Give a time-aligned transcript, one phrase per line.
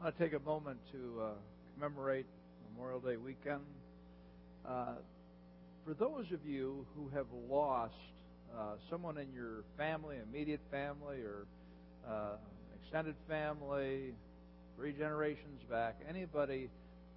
[0.00, 1.28] I want to take a moment to uh,
[1.74, 2.24] commemorate
[2.72, 3.60] Memorial Day weekend.
[4.66, 4.94] Uh,
[5.84, 7.92] for those of you who have lost
[8.56, 11.44] uh, someone in your family, immediate family, or
[12.08, 12.36] uh,
[12.82, 14.14] extended family,
[14.74, 16.70] three generations back, anybody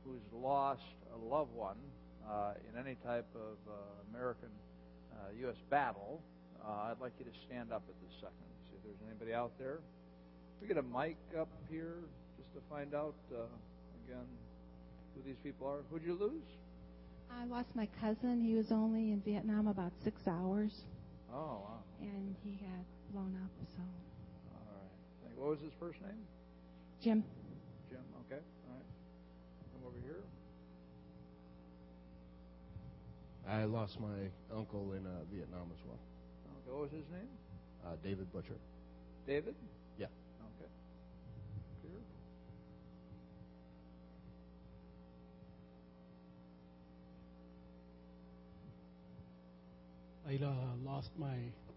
[0.04, 0.82] who's lost
[1.16, 1.78] a loved one
[2.30, 3.76] uh, in any type of uh,
[4.14, 4.50] American
[5.40, 5.56] U.S.
[5.70, 6.22] battle,
[6.62, 8.36] I'd like you to stand up at this second.
[8.68, 9.80] See if there's anybody out there.
[10.60, 11.96] We get a mic up here
[12.54, 13.46] to find out uh,
[14.06, 14.26] again
[15.16, 15.80] who these people are.
[15.92, 16.44] Who'd you lose?
[17.32, 18.42] I lost my cousin.
[18.42, 20.72] He was only in Vietnam about six hours.
[21.34, 21.80] Oh wow!
[22.02, 23.52] And he got blown up.
[23.76, 23.82] So.
[23.82, 24.82] All
[25.26, 25.38] right.
[25.38, 26.22] What was his first name?
[27.02, 27.24] Jim.
[27.90, 28.00] Jim.
[28.26, 28.42] Okay.
[28.70, 28.86] All right.
[29.74, 30.22] Come over here.
[33.50, 36.00] I lost my uncle in uh, Vietnam as well.
[36.62, 36.72] Okay.
[36.72, 37.28] What was his name?
[37.86, 38.56] Uh, David Butcher.
[39.28, 39.56] David?
[50.24, 50.52] I uh,
[50.86, 51.36] lost my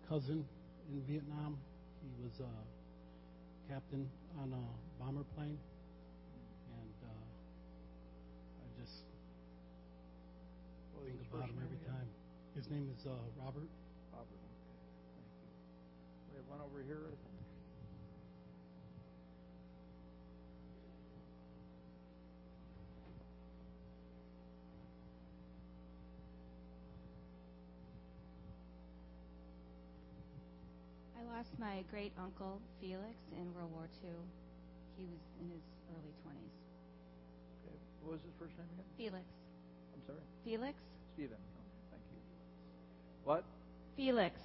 [0.09, 0.47] cousin
[0.89, 1.59] in Vietnam.
[2.01, 4.09] He was a captain
[4.39, 7.11] on a bomber plane, and uh,
[8.63, 9.03] I just
[11.05, 12.07] think about him every time.
[12.55, 13.11] His name is uh,
[13.43, 13.67] Robert.
[14.15, 14.39] Robert.
[14.39, 14.79] Okay.
[15.19, 15.51] Thank you.
[16.31, 17.11] We have one over here,
[31.47, 34.11] lost my great uncle Felix in World War II.
[34.97, 36.55] He was in his early 20s.
[37.63, 37.77] Okay.
[38.03, 38.87] What was his first name again?
[38.97, 39.25] Felix.
[39.95, 40.19] I'm sorry?
[40.45, 40.79] Felix.
[41.15, 41.37] Stephen.
[41.37, 41.41] Oh,
[41.91, 42.19] thank you.
[43.25, 43.45] What?
[43.97, 44.41] Felix.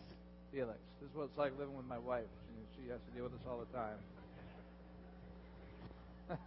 [0.52, 0.80] Felix.
[1.00, 2.26] This is what it's like living with my wife.
[2.76, 3.98] She, she has to deal with this all the time.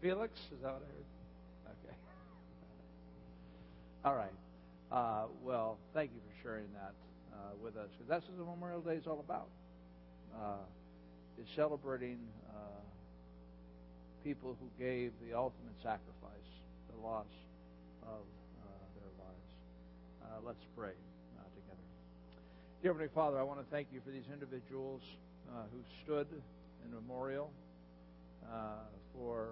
[0.00, 0.32] Felix?
[0.52, 1.06] Is that what I heard?
[1.84, 1.96] Okay.
[4.04, 4.32] All right.
[4.90, 6.92] Uh, well, thank you for sharing that
[7.42, 9.48] uh, with us because that's what the Memorial Day is all about.
[10.32, 10.64] Uh,
[11.40, 12.80] is celebrating uh,
[14.24, 16.48] people who gave the ultimate sacrifice,
[16.94, 17.26] the loss
[18.02, 18.22] of
[18.62, 19.48] uh, their lives.
[20.22, 20.94] Uh, let's pray
[21.38, 21.86] uh, together.
[22.82, 25.02] Dear Heavenly Father, I want to thank you for these individuals
[25.70, 26.28] who stood
[26.84, 27.50] in memorial
[29.14, 29.48] for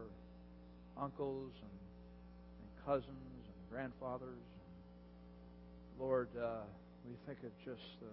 [0.97, 1.77] uncles and,
[2.63, 4.41] and, cousins and grandfathers.
[4.57, 6.29] And Lord,
[7.07, 8.13] we think of just the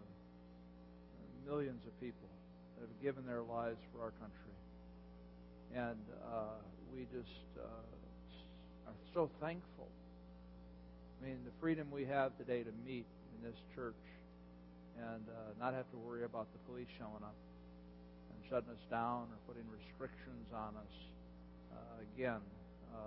[1.49, 2.27] millions of people
[2.75, 4.55] that have given their lives for our country.
[5.75, 6.59] And uh,
[6.93, 9.87] we just uh, are so thankful.
[11.19, 13.99] I mean, the freedom we have today to meet in this church
[14.97, 17.35] and uh, not have to worry about the police showing up
[18.31, 20.95] and shutting us down or putting restrictions on us.
[21.71, 22.41] Uh, again,
[22.93, 22.99] uh,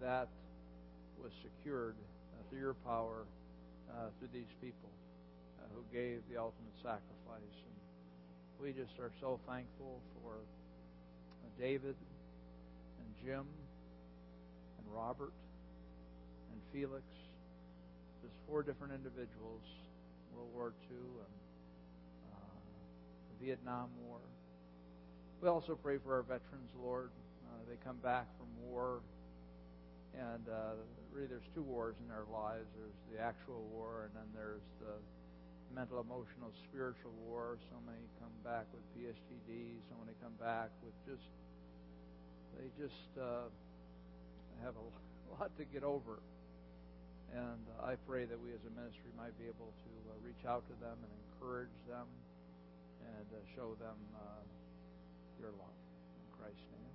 [0.00, 0.28] that
[1.22, 3.24] was secured uh, through your power
[4.18, 4.90] through these people
[5.74, 7.56] who gave the ultimate sacrifice.
[7.66, 7.76] And
[8.62, 10.38] we just are so thankful for
[11.58, 11.94] David
[12.98, 13.44] and Jim
[14.78, 15.32] and Robert
[16.50, 17.04] and Felix,
[18.22, 19.62] just four different individuals,
[20.34, 21.34] World War II and
[22.32, 22.58] uh,
[23.30, 24.18] the Vietnam War.
[25.42, 27.10] We also pray for our veterans, Lord.
[27.46, 29.00] Uh, they come back from war
[30.14, 30.78] and uh,
[31.12, 34.94] really there's two wars in their lives there's the actual war and then there's the
[35.74, 37.58] mental, emotional, spiritual war.
[37.66, 39.82] So many come back with PTSD.
[39.90, 41.26] So many come back with just
[42.54, 43.50] they just uh,
[44.62, 44.84] have a
[45.34, 46.22] lot to get over.
[47.34, 50.46] And uh, I pray that we as a ministry might be able to uh, reach
[50.46, 52.06] out to them and encourage them
[53.02, 54.46] and uh, show them uh,
[55.42, 55.78] your love.
[56.14, 56.94] In Christ's name.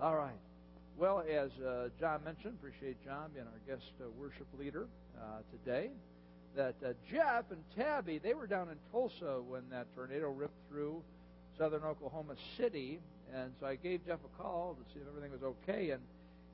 [0.00, 0.40] All right.
[0.96, 1.50] Well, as
[2.00, 4.86] John mentioned, appreciate John being our guest worship leader
[5.50, 5.90] today
[6.56, 11.02] that uh, Jeff and Tabby, they were down in Tulsa when that tornado ripped through
[11.58, 13.00] southern Oklahoma City.
[13.34, 15.90] And so I gave Jeff a call to see if everything was okay.
[15.90, 16.02] And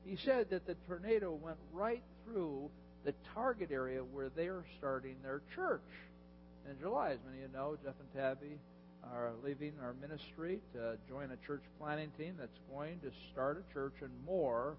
[0.05, 2.71] he said that the tornado went right through
[3.05, 5.81] the target area where they're starting their church
[6.69, 7.11] in July.
[7.11, 8.59] As many of you know, Jeff and Tabby
[9.13, 13.73] are leaving our ministry to join a church planning team that's going to start a
[13.73, 14.77] church in Moore,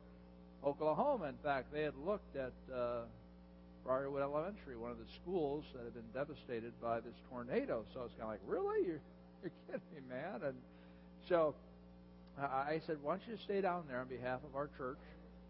[0.63, 1.25] Oklahoma.
[1.25, 3.01] In fact, they had looked at uh,
[3.89, 7.83] Briarwood Elementary, one of the schools that had been devastated by this tornado.
[7.91, 8.85] So it's kind of like, really?
[8.85, 9.01] You're,
[9.41, 10.45] you're kidding me, man?
[10.45, 10.53] And
[11.27, 11.55] so
[12.37, 15.01] I said, why don't you stay down there on behalf of our church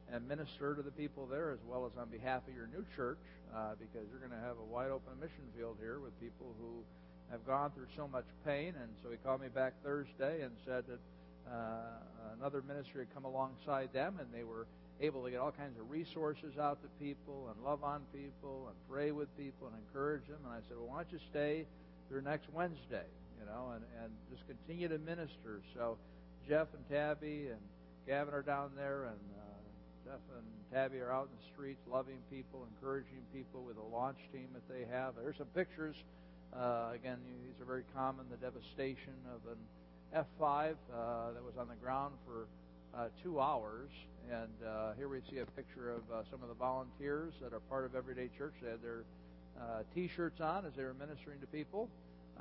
[0.08, 3.20] and minister to the people there as well as on behalf of your new church
[3.52, 6.80] uh, because you're going to have a wide open mission field here with people who
[7.36, 8.72] have gone through so much pain.
[8.80, 11.04] And so he called me back Thursday and said that
[11.44, 14.66] uh, another ministry had come alongside them, and they were
[15.02, 18.76] able to get all kinds of resources out to people and love on people and
[18.90, 20.40] pray with people and encourage them.
[20.44, 21.66] And I said, well, why don't you stay
[22.10, 23.08] through next Wednesday,
[23.40, 25.62] you know, and, and just continue to minister.
[25.74, 25.98] So
[26.48, 27.62] Jeff and Tabby and
[28.08, 29.60] Gavin are down there, and uh,
[30.04, 34.18] Jeff and Tabby are out in the streets loving people, encouraging people with a launch
[34.34, 35.14] team that they have.
[35.16, 35.96] There's some pictures.
[36.52, 38.26] Uh, again, these are very common.
[38.32, 42.48] The devastation of an F5 uh, that was on the ground for
[42.96, 43.90] uh, two hours.
[44.32, 47.60] And uh, here we see a picture of uh, some of the volunteers that are
[47.62, 48.54] part of Everyday Church.
[48.62, 49.04] They had their
[49.60, 51.90] uh, T-shirts on as they were ministering to people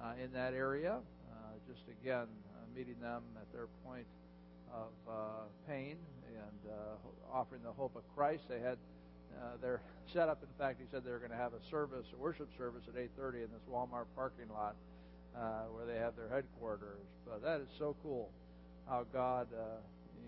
[0.03, 0.99] uh, in that area.
[1.31, 1.35] Uh,
[1.67, 4.07] just again, uh, meeting them at their point
[4.73, 5.15] of uh,
[5.67, 5.97] pain
[6.29, 8.43] and uh, offering the hope of Christ.
[8.49, 8.79] They had
[9.37, 9.81] uh, their
[10.13, 10.43] setup.
[10.43, 12.95] In fact, he said they were going to have a service, a worship service at
[12.95, 14.77] 8:30 in this Walmart parking lot
[15.37, 17.07] uh, where they have their headquarters.
[17.27, 18.31] But that is so cool
[18.89, 19.81] how God uh,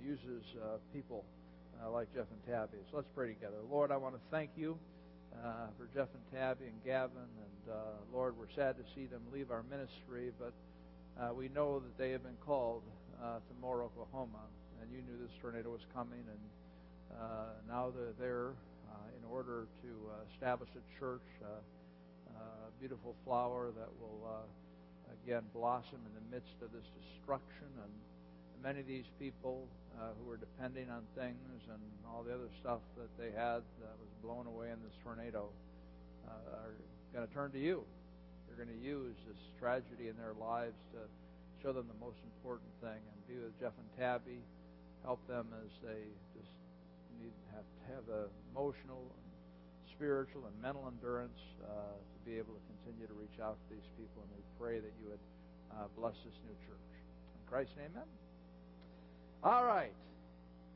[0.04, 1.24] uses uh, people
[1.82, 2.78] uh, like Jeff and Tabby.
[2.90, 3.56] So let's pray together.
[3.70, 4.78] Lord, I want to thank you
[5.32, 7.16] uh, for Jeff and Tabby and Gavin.
[7.16, 7.76] And uh,
[8.12, 10.52] Lord, we're sad to see them leave our ministry, but
[11.20, 12.82] uh, we know that they have been called
[13.20, 14.48] to Moore, Oklahoma.
[14.80, 16.40] And you knew this tornado was coming, and
[17.68, 18.52] now they're there
[19.12, 19.90] in order to
[20.32, 24.40] establish a church, a beautiful flower that will
[25.22, 27.68] again blossom in the midst of this destruction.
[27.84, 27.92] And
[28.62, 29.66] many of these people
[29.96, 33.96] uh, who were depending on things and all the other stuff that they had that
[33.96, 35.48] was blown away in this tornado
[36.28, 36.76] uh, are
[37.12, 37.84] going to turn to you.
[38.46, 41.00] They're going to use this tragedy in their lives to
[41.62, 44.40] show them the most important thing and be with Jeff and Tabby,
[45.04, 46.52] help them as they just
[47.20, 49.28] need have to have the emotional and
[49.92, 53.88] spiritual and mental endurance uh, to be able to continue to reach out to these
[54.00, 54.24] people.
[54.24, 55.24] And we pray that you would
[55.76, 56.88] uh, bless this new church.
[57.36, 58.29] In Christ's name, amen.
[59.42, 59.92] All right.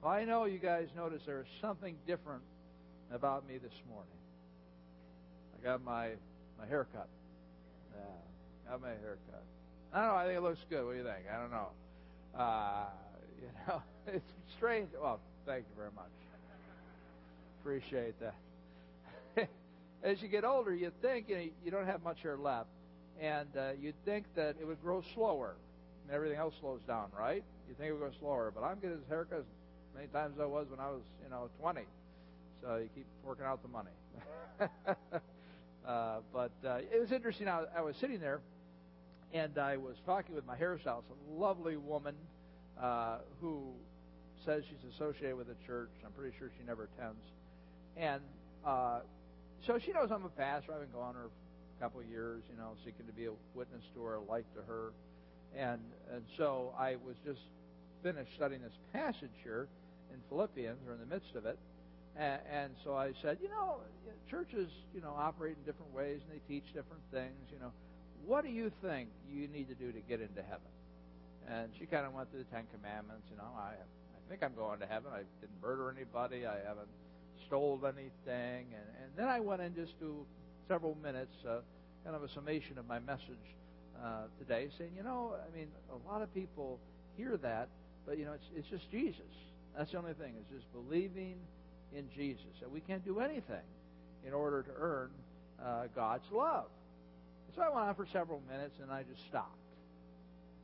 [0.02, 2.43] Well, I know you guys noticed there is something different
[3.12, 4.08] about me this morning.
[5.58, 6.11] I got my
[6.58, 7.08] my haircut.
[7.94, 9.43] Yeah, got my haircut.
[9.93, 10.14] I don't know.
[10.14, 10.84] I think it looks good.
[10.84, 11.26] What do you think?
[11.31, 11.69] I don't know.
[12.38, 12.87] Uh,
[13.43, 14.88] you know, it's strange.
[14.99, 16.11] Well, thank you very much.
[17.61, 19.49] Appreciate that.
[20.02, 22.69] As you get older, you think you, know, you don't have much hair left,
[23.20, 25.55] and uh, you'd think that it would grow slower.
[26.06, 27.44] And everything else slows down, right?
[27.69, 29.44] You think it would go slower, but I'm getting as haircut as
[29.94, 31.82] many times as I was when I was, you know, 20.
[32.62, 33.90] So you keep working out the money.
[35.87, 37.49] uh, but uh, it was interesting.
[37.49, 38.40] I, I was sitting there,
[39.32, 42.14] and I was talking with my hairstylist, a lovely woman
[42.81, 43.62] uh, who
[44.44, 45.90] says she's associated with the church.
[46.05, 47.25] I'm pretty sure she never attends.
[47.96, 48.20] And
[48.64, 49.00] uh,
[49.66, 50.72] so she knows I'm a pastor.
[50.72, 53.82] I've been going her a couple of years, you know, seeking to be a witness
[53.94, 54.93] to her, a light to her.
[55.56, 55.80] And
[56.12, 57.40] and so I was just
[58.02, 59.68] finished studying this passage here
[60.12, 61.58] in Philippians, or in the midst of it.
[62.16, 63.78] And, and so I said, you know,
[64.30, 67.34] churches, you know, operate in different ways and they teach different things.
[67.52, 67.72] You know,
[68.24, 70.70] what do you think you need to do to get into heaven?
[71.50, 73.26] And she kind of went through the Ten Commandments.
[73.30, 75.10] You know, I I think I'm going to heaven.
[75.12, 76.46] I didn't murder anybody.
[76.46, 76.88] I haven't
[77.46, 78.72] stole anything.
[78.72, 80.24] And and then I went in just to
[80.68, 81.60] several minutes, uh,
[82.04, 83.44] kind of a summation of my message
[84.02, 86.78] uh, today, saying, you know, I mean, a lot of people
[87.16, 87.68] hear that,
[88.07, 89.23] but you know, it's it's just Jesus.
[89.76, 90.35] That's the only thing.
[90.38, 91.37] It's just believing
[91.95, 92.62] in Jesus.
[92.62, 93.66] And we can't do anything
[94.26, 95.11] in order to earn
[95.64, 96.66] uh, God's love.
[97.54, 99.59] So I went on for several minutes, and I just stopped.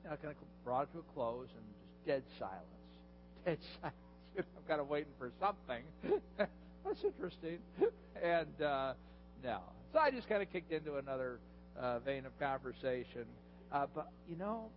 [0.04, 2.64] Know, I kind of brought it to a close, and just dead silence.
[3.45, 3.97] Dead silence.
[4.37, 5.83] I'm kind of waiting for something.
[6.85, 7.59] That's interesting.
[8.23, 8.95] and uh,
[9.43, 9.61] no.
[9.93, 11.38] So I just kind of kicked into another
[11.79, 13.25] uh, vein of conversation.
[13.73, 14.71] Uh, but, you know,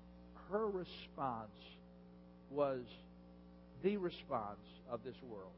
[0.51, 1.49] her response
[2.51, 2.81] was
[3.83, 4.59] the response
[4.89, 5.51] of this world.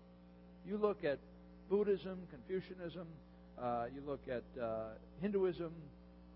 [0.67, 1.19] You look at
[1.69, 3.07] Buddhism, Confucianism,
[3.61, 4.89] uh, you look at uh,
[5.21, 5.71] Hinduism,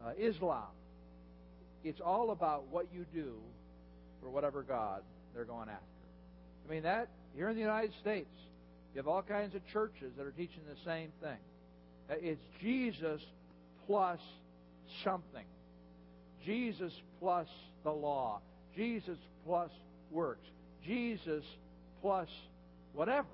[0.05, 0.67] uh, Islam.
[1.83, 3.35] It's all about what you do
[4.21, 5.01] for whatever God
[5.33, 5.85] they're going after.
[6.67, 8.29] I mean, that, here in the United States,
[8.93, 11.37] you have all kinds of churches that are teaching the same thing.
[12.09, 13.21] Uh, it's Jesus
[13.87, 14.19] plus
[15.03, 15.45] something.
[16.45, 17.47] Jesus plus
[17.83, 18.41] the law.
[18.75, 19.71] Jesus plus
[20.11, 20.47] works.
[20.85, 21.43] Jesus
[22.01, 22.27] plus
[22.93, 23.27] whatever.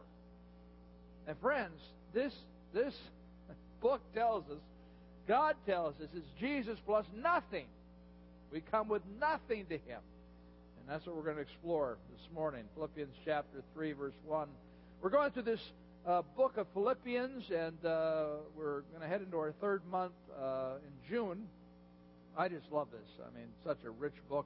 [1.28, 1.80] And friends,
[2.14, 2.34] this
[2.74, 2.94] this
[3.82, 4.60] book tells us,
[5.28, 7.66] God tells us, it's Jesus plus nothing.
[8.52, 10.02] We come with nothing to Him.
[10.80, 12.64] And that's what we're going to explore this morning.
[12.76, 14.48] Philippians chapter 3, verse 1.
[15.02, 15.60] We're going through this
[16.08, 20.76] uh, book of Philippians, and uh, we're going to head into our third month uh,
[20.86, 21.48] in June.
[22.38, 23.10] I just love this.
[23.20, 24.46] I mean, such a rich book.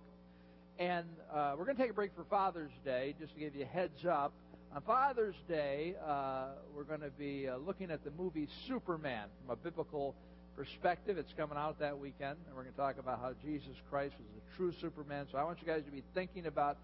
[0.78, 3.64] And uh, we're going to take a break for Father's Day, just to give you
[3.64, 4.32] a heads up.
[4.74, 9.52] On Father's Day, uh, we're going to be uh, looking at the movie Superman from
[9.52, 10.16] a biblical
[10.56, 11.18] perspective.
[11.18, 14.28] It's coming out that weekend, and we're going to talk about how Jesus Christ was
[14.36, 15.26] the true Superman.
[15.30, 16.78] So I want you guys to be thinking about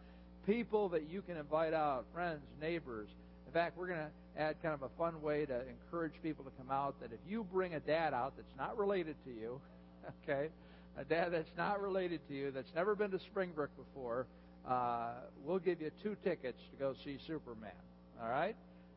[0.45, 3.07] people that you can invite out, friends, neighbors.
[3.47, 6.51] In fact, we're going to add kind of a fun way to encourage people to
[6.51, 9.59] come out that if you bring a dad out that's not related to you,
[10.23, 10.49] okay,
[10.97, 14.27] a dad that's not related to you, that's never been to Springbrook before,
[14.67, 15.11] uh,
[15.43, 17.71] we'll give you two tickets to go see Superman.
[18.21, 18.55] All right?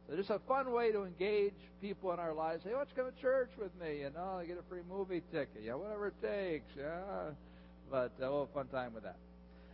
[0.09, 1.53] So just a fun way to engage
[1.83, 2.65] people in our lives.
[2.65, 4.01] Hey, let's come to church with me?
[4.01, 5.63] You know, get a free movie ticket.
[5.63, 6.71] Yeah, whatever it takes.
[6.77, 7.33] Yeah.
[7.91, 9.17] But uh, we'll have fun time with that.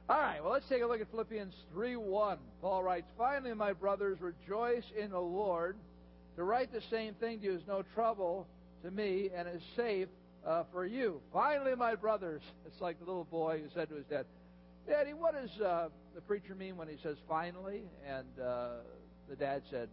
[0.06, 2.38] All right, well, let's take a look at Philippians 3 1.
[2.60, 5.76] Paul writes, Finally, my brothers, rejoice in the Lord.
[6.36, 8.46] To write the same thing to you is no trouble
[8.82, 10.08] to me and is safe
[10.46, 11.22] uh, for you.
[11.32, 12.42] Finally, my brothers.
[12.66, 14.26] It's like the little boy who said to his dad,
[14.86, 17.84] Daddy, what does uh, the preacher mean when he says finally?
[18.06, 18.68] And uh,
[19.30, 19.88] the dad said,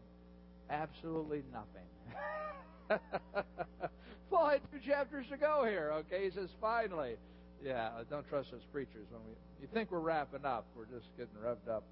[0.70, 3.00] Absolutely nothing.
[4.30, 6.26] Paul had two chapters to go here, okay?
[6.26, 7.16] He says, finally.
[7.64, 9.06] Yeah, don't trust those preachers.
[9.12, 11.84] When we, you think we're wrapping up, we're just getting revved up.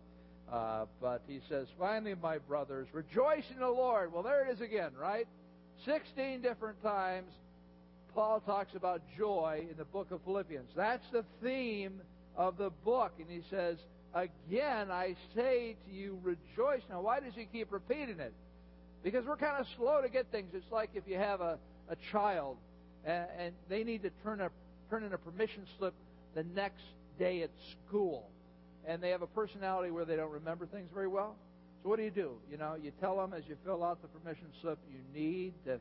[0.51, 4.11] Uh, but he says, finally, my brothers, rejoice in the Lord.
[4.11, 5.27] Well, there it is again, right?
[5.85, 7.31] 16 different times
[8.13, 10.69] Paul talks about joy in the book of Philippians.
[10.75, 12.01] That's the theme
[12.35, 13.13] of the book.
[13.19, 13.77] And he says,
[14.13, 16.81] Again, I say to you, rejoice.
[16.89, 18.33] Now, why does he keep repeating it?
[19.03, 20.49] Because we're kind of slow to get things.
[20.53, 21.59] It's like if you have a,
[21.89, 22.57] a child
[23.05, 24.49] and, and they need to turn, a,
[24.89, 25.93] turn in a permission slip
[26.35, 26.83] the next
[27.17, 27.51] day at
[27.87, 28.29] school.
[28.87, 31.35] And they have a personality where they don't remember things very well.
[31.83, 32.31] So what do you do?
[32.51, 35.79] You know, you tell them as you fill out the permission slip, you need to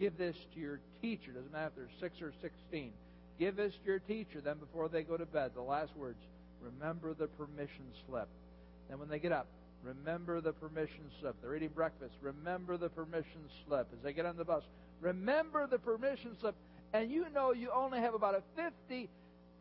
[0.00, 1.32] give this to your teacher.
[1.32, 2.92] Doesn't matter if they're six or sixteen.
[3.38, 4.40] Give this to your teacher.
[4.40, 6.18] Then before they go to bed, the last words,
[6.62, 8.28] remember the permission slip.
[8.88, 9.46] Then when they get up,
[9.82, 11.36] remember the permission slip.
[11.42, 12.14] They're eating breakfast.
[12.22, 13.88] Remember the permission slip.
[13.92, 14.62] As they get on the bus,
[15.00, 16.54] remember the permission slip.
[16.92, 19.08] And you know you only have about a 50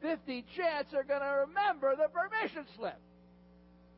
[0.01, 3.00] 50 chance they're going to remember the permission slip.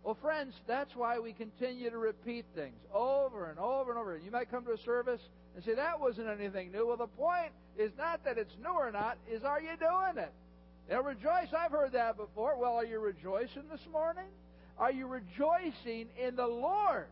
[0.04, 4.18] Well, friends, that's why we continue to repeat things over and over and over.
[4.18, 5.20] You might come to a service
[5.56, 6.88] and say, that wasn't anything new.
[6.88, 10.32] Well, the point is not that it's new or not, is are you doing it?
[10.90, 12.58] Now, rejoice, I've heard that before.
[12.58, 14.28] Well, are you rejoicing this morning?
[14.78, 17.08] Are you rejoicing in the Lord?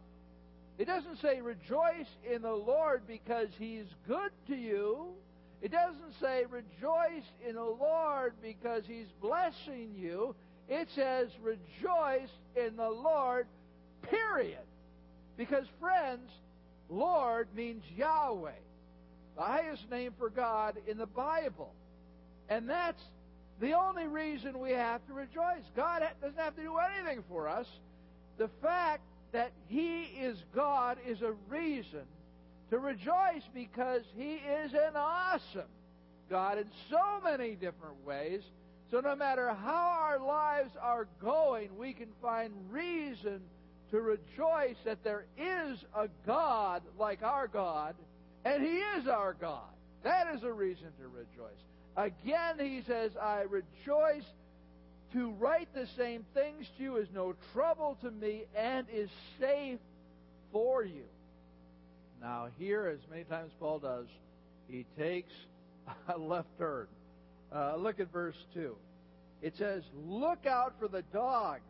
[0.78, 5.08] It doesn't say rejoice in the Lord because He's good to you.
[5.62, 10.36] It doesn't say rejoice in the Lord because He's blessing you.
[10.68, 13.48] It says rejoice in the Lord,
[14.10, 14.60] period.
[15.38, 16.30] Because, friends,
[16.90, 18.52] Lord means Yahweh,
[19.36, 21.74] the highest name for God in the Bible.
[22.50, 23.02] And that's
[23.60, 25.64] the only reason we have to rejoice.
[25.76, 27.68] God doesn't have to do anything for us.
[28.38, 32.06] The fact that He is God is a reason
[32.70, 35.70] to rejoice because He is an awesome
[36.30, 38.42] God in so many different ways.
[38.92, 43.42] So no matter how our lives are going, we can find reason
[43.92, 47.96] to rejoice that there is a God like our God,
[48.44, 49.62] and He is our God.
[50.04, 51.60] That is a reason to rejoice.
[51.98, 54.26] Again, he says, I rejoice
[55.14, 59.80] to write the same things to you is no trouble to me and is safe
[60.52, 61.06] for you.
[62.26, 64.08] Now, here, as many times Paul does,
[64.68, 65.32] he takes
[66.08, 66.88] a left turn.
[67.56, 68.76] Uh, look at verse 2.
[69.44, 71.62] It says, Look out for the dogs.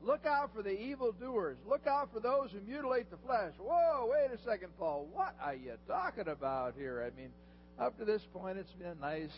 [0.00, 1.56] Look out for the evildoers.
[1.68, 3.54] Look out for those who mutilate the flesh.
[3.58, 5.08] Whoa, wait a second, Paul.
[5.12, 7.04] What are you talking about here?
[7.04, 7.30] I mean,
[7.76, 9.34] up to this point, it's been a nice,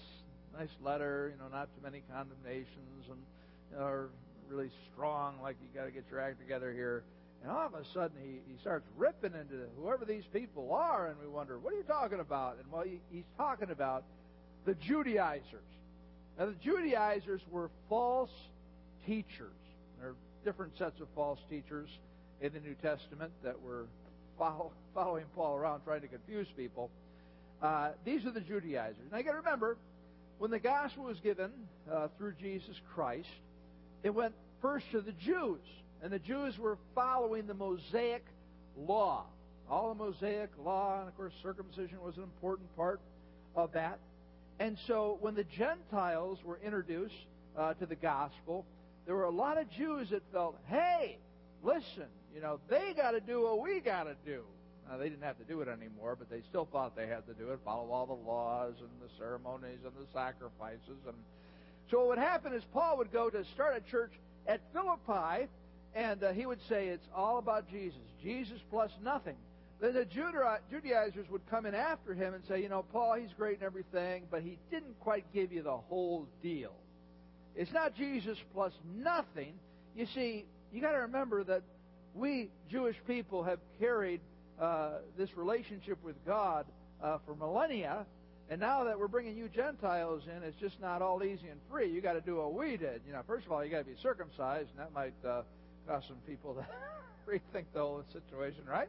[0.59, 1.33] nice letter.
[1.35, 3.19] You know, not too many condemnations and
[3.73, 4.09] you know,
[4.51, 5.37] really strong.
[5.43, 7.03] Like you got to get your act together here.
[7.45, 11.17] And all of a sudden, he, he starts ripping into whoever these people are, and
[11.21, 12.57] we wonder, what are you talking about?
[12.57, 14.05] And well, he, he's talking about
[14.65, 15.45] the Judaizers.
[16.39, 18.31] Now, the Judaizers were false
[19.07, 19.53] teachers.
[20.01, 21.91] There are different sets of false teachers
[22.41, 23.89] in the New Testament that were
[24.39, 26.91] follow, following Paul around trying to confuse people.
[27.61, 29.05] Uh, these are the Judaizers.
[29.13, 29.77] Now you got to remember,
[30.39, 31.51] when the gospel was given
[31.93, 33.29] uh, through Jesus Christ,
[34.03, 35.61] it went first to the Jews,
[36.05, 38.27] and the Jews were following the Mosaic
[38.77, 39.25] law.
[39.71, 43.01] All the Mosaic law, and of course, circumcision was an important part
[43.57, 43.99] of that.
[44.61, 47.15] And so, when the Gentiles were introduced
[47.57, 48.67] uh, to the gospel,
[49.07, 51.17] there were a lot of Jews that felt, hey,
[51.63, 54.43] listen, you know, they got to do what we got to do.
[54.87, 57.33] Now, they didn't have to do it anymore, but they still thought they had to
[57.33, 61.01] do it, follow all the laws and the ceremonies and the sacrifices.
[61.07, 61.17] And
[61.91, 64.13] so what would happen is Paul would go to start a church
[64.47, 65.49] at Philippi,
[65.95, 69.37] and uh, he would say it's all about Jesus, Jesus plus nothing.
[69.81, 73.57] Then the Judaizers would come in after him and say, you know, Paul, he's great
[73.57, 76.73] and everything, but he didn't quite give you the whole deal.
[77.57, 79.55] It's not Jesus plus nothing.
[79.95, 81.63] You see, you got to remember that
[82.15, 84.21] we Jewish people have carried
[84.61, 86.67] uh, this relationship with God
[87.03, 88.07] uh, for millennia,
[88.51, 91.91] and now that we're bringing you Gentiles in, it's just not all easy and free.
[91.91, 93.03] You got to do what we did.
[93.07, 95.43] You know, first of all, you got to be circumcised, and that might uh,
[95.87, 96.67] cause some people to
[97.31, 98.89] rethink the whole situation, right?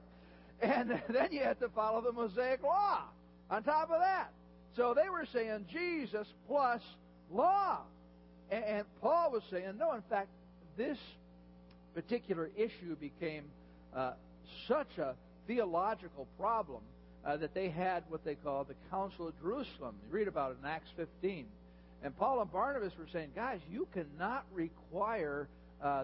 [0.62, 3.04] And then you have to follow the Mosaic law
[3.50, 4.32] on top of that.
[4.76, 6.82] So they were saying Jesus plus
[7.32, 7.80] law.
[8.52, 10.28] And Paul was saying, no, in fact,
[10.78, 10.98] this
[11.94, 13.44] particular issue became
[13.96, 14.12] uh,
[14.68, 15.16] such a
[15.48, 16.82] theological problem
[17.26, 19.96] uh, that they had what they call the Council of Jerusalem.
[20.06, 21.46] You read about it in Acts 15.
[22.04, 25.48] And Paul and Barnabas were saying, guys, you cannot require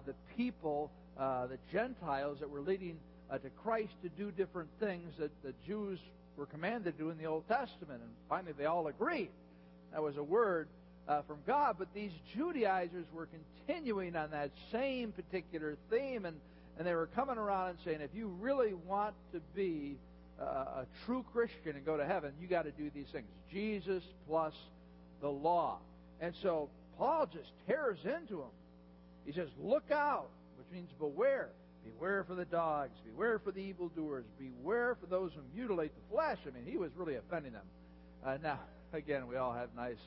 [0.05, 2.97] the people, uh, the Gentiles that were leading
[3.29, 5.99] uh, to Christ to do different things that the Jews
[6.37, 8.01] were commanded to do in the Old Testament.
[8.01, 9.29] And finally, they all agreed.
[9.93, 10.67] That was a word
[11.07, 13.27] uh, from God, but these Judaizers were
[13.67, 16.37] continuing on that same particular theme, and,
[16.77, 19.97] and they were coming around and saying, if you really want to be
[20.39, 24.03] uh, a true Christian and go to heaven, you got to do these things Jesus
[24.27, 24.53] plus
[25.21, 25.77] the law.
[26.19, 28.51] And so Paul just tears into them.
[29.25, 31.49] He says, Look out, which means beware.
[31.83, 32.91] Beware for the dogs.
[33.05, 34.25] Beware for the evildoers.
[34.37, 36.37] Beware for those who mutilate the flesh.
[36.45, 37.65] I mean, he was really offending them.
[38.25, 38.59] Uh, now,
[38.93, 39.97] again, we all have nice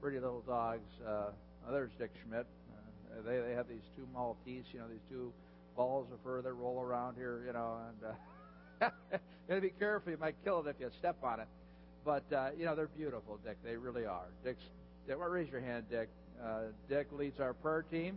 [0.00, 0.88] pretty little dogs.
[1.06, 1.30] Uh,
[1.70, 2.46] there's Dick Schmidt.
[2.70, 5.32] Uh, they they have these two Maltese, you know, these two
[5.76, 8.12] balls of fur that roll around here, you know, and
[8.82, 10.12] uh, you got to be careful.
[10.12, 11.48] You might kill it if you step on it.
[12.04, 13.56] But uh, you know, they're beautiful, Dick.
[13.64, 14.26] They really are.
[14.44, 14.62] Dick's.
[15.06, 16.08] Dick, well, raise your hand, Dick.
[16.42, 18.16] Uh, Dick leads our prayer team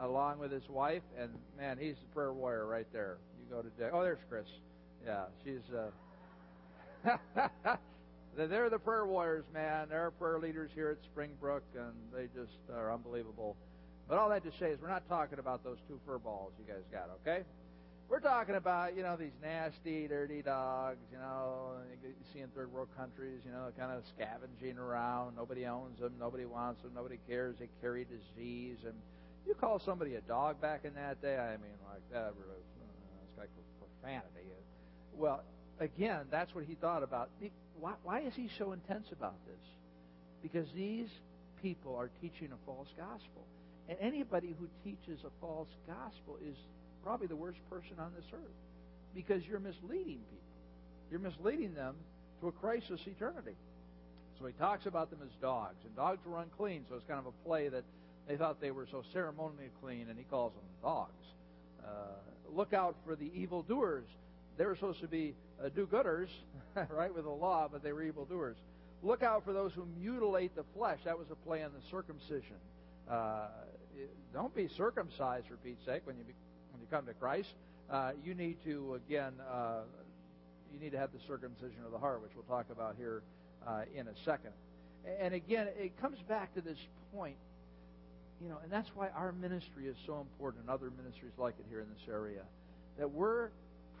[0.00, 3.18] along with his wife, and man, he's the prayer warrior right there.
[3.38, 3.90] You go to Dick.
[3.92, 4.46] Oh, there's Chris.
[5.04, 5.60] Yeah, she's.
[5.74, 5.90] Uh,
[8.36, 9.88] They're the prayer warriors, man.
[9.88, 13.56] They're prayer leaders here at Springbrook, and they just are unbelievable.
[14.08, 16.70] But all that to say is, we're not talking about those two fur balls you
[16.70, 17.44] guys got, okay?
[18.08, 21.72] We're talking about, you know, these nasty, dirty dogs, you know,
[22.04, 25.34] you see in third world countries, you know, kind of scavenging around.
[25.34, 26.12] Nobody owns them.
[26.20, 26.92] Nobody wants them.
[26.94, 27.56] Nobody cares.
[27.58, 28.76] They carry disease.
[28.84, 28.94] And
[29.46, 33.40] you call somebody a dog back in that day, I mean, like, that was, uh,
[33.40, 34.48] like profanity.
[35.14, 35.42] Well,
[35.80, 37.30] again, that's what he thought about
[37.80, 39.60] why, why is he so intense about this?
[40.42, 41.08] Because these
[41.62, 43.44] people are teaching a false gospel.
[43.88, 46.56] And anybody who teaches a false gospel is
[47.02, 48.58] probably the worst person on this earth
[49.14, 50.56] because you're misleading people.
[51.10, 51.94] You're misleading them
[52.40, 53.56] to a crisis eternity.
[54.38, 57.26] So he talks about them as dogs, and dogs were unclean, so it's kind of
[57.26, 57.84] a play that
[58.26, 61.12] they thought they were so ceremonially clean, and he calls them dogs.
[61.84, 61.90] Uh,
[62.52, 64.06] look out for the evildoers.
[64.56, 66.28] They were supposed to be uh, do-gooders,
[66.90, 68.56] right, with the law, but they were evildoers.
[69.02, 70.98] Look out for those who mutilate the flesh.
[71.04, 72.56] That was a play on the circumcision.
[73.08, 73.48] Uh,
[74.32, 76.34] don't be circumcised for Pete's sake when you be,
[76.72, 77.48] when you come to Christ.
[77.90, 79.82] Uh, you need to again, uh,
[80.72, 83.22] you need to have the circumcision of the heart, which we'll talk about here
[83.66, 84.50] uh, in a second.
[85.20, 86.78] And again, it comes back to this
[87.14, 87.36] point,
[88.42, 91.66] you know, and that's why our ministry is so important, and other ministries like it
[91.68, 92.42] here in this area,
[92.98, 93.48] that we're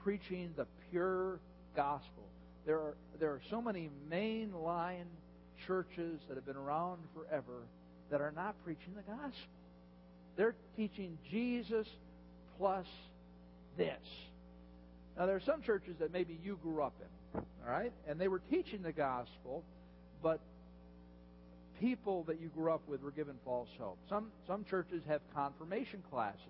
[0.02, 1.40] preaching the pure
[1.74, 2.24] gospel.
[2.64, 5.06] There are, there are so many mainline
[5.66, 7.62] churches that have been around forever
[8.10, 9.50] that are not preaching the gospel.
[10.36, 11.86] They're teaching Jesus
[12.58, 12.86] plus
[13.76, 13.96] this.
[15.16, 17.92] Now, there are some churches that maybe you grew up in, all right?
[18.06, 19.64] And they were teaching the gospel,
[20.22, 20.40] but
[21.80, 23.98] people that you grew up with were given false hope.
[24.08, 26.40] Some, some churches have confirmation classes,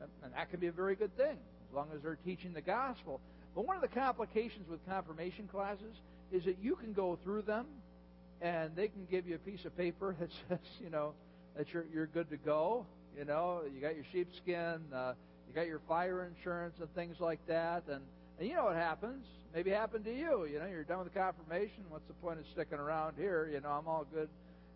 [0.00, 1.36] and that can be a very good thing
[1.70, 3.20] as long as they're teaching the gospel.
[3.54, 5.94] But one of the complications with confirmation classes
[6.32, 7.66] is that you can go through them
[8.40, 11.14] and they can give you a piece of paper that says, you know,
[11.56, 12.86] that you're you're good to go.
[13.16, 15.14] You know, you got your sheepskin, uh,
[15.48, 18.00] you got your fire insurance and things like that, and
[18.38, 19.26] and you know what happens.
[19.52, 20.46] Maybe happened to you.
[20.50, 21.82] You know, you're done with confirmation.
[21.88, 23.50] What's the point of sticking around here?
[23.52, 24.28] You know, I'm all good,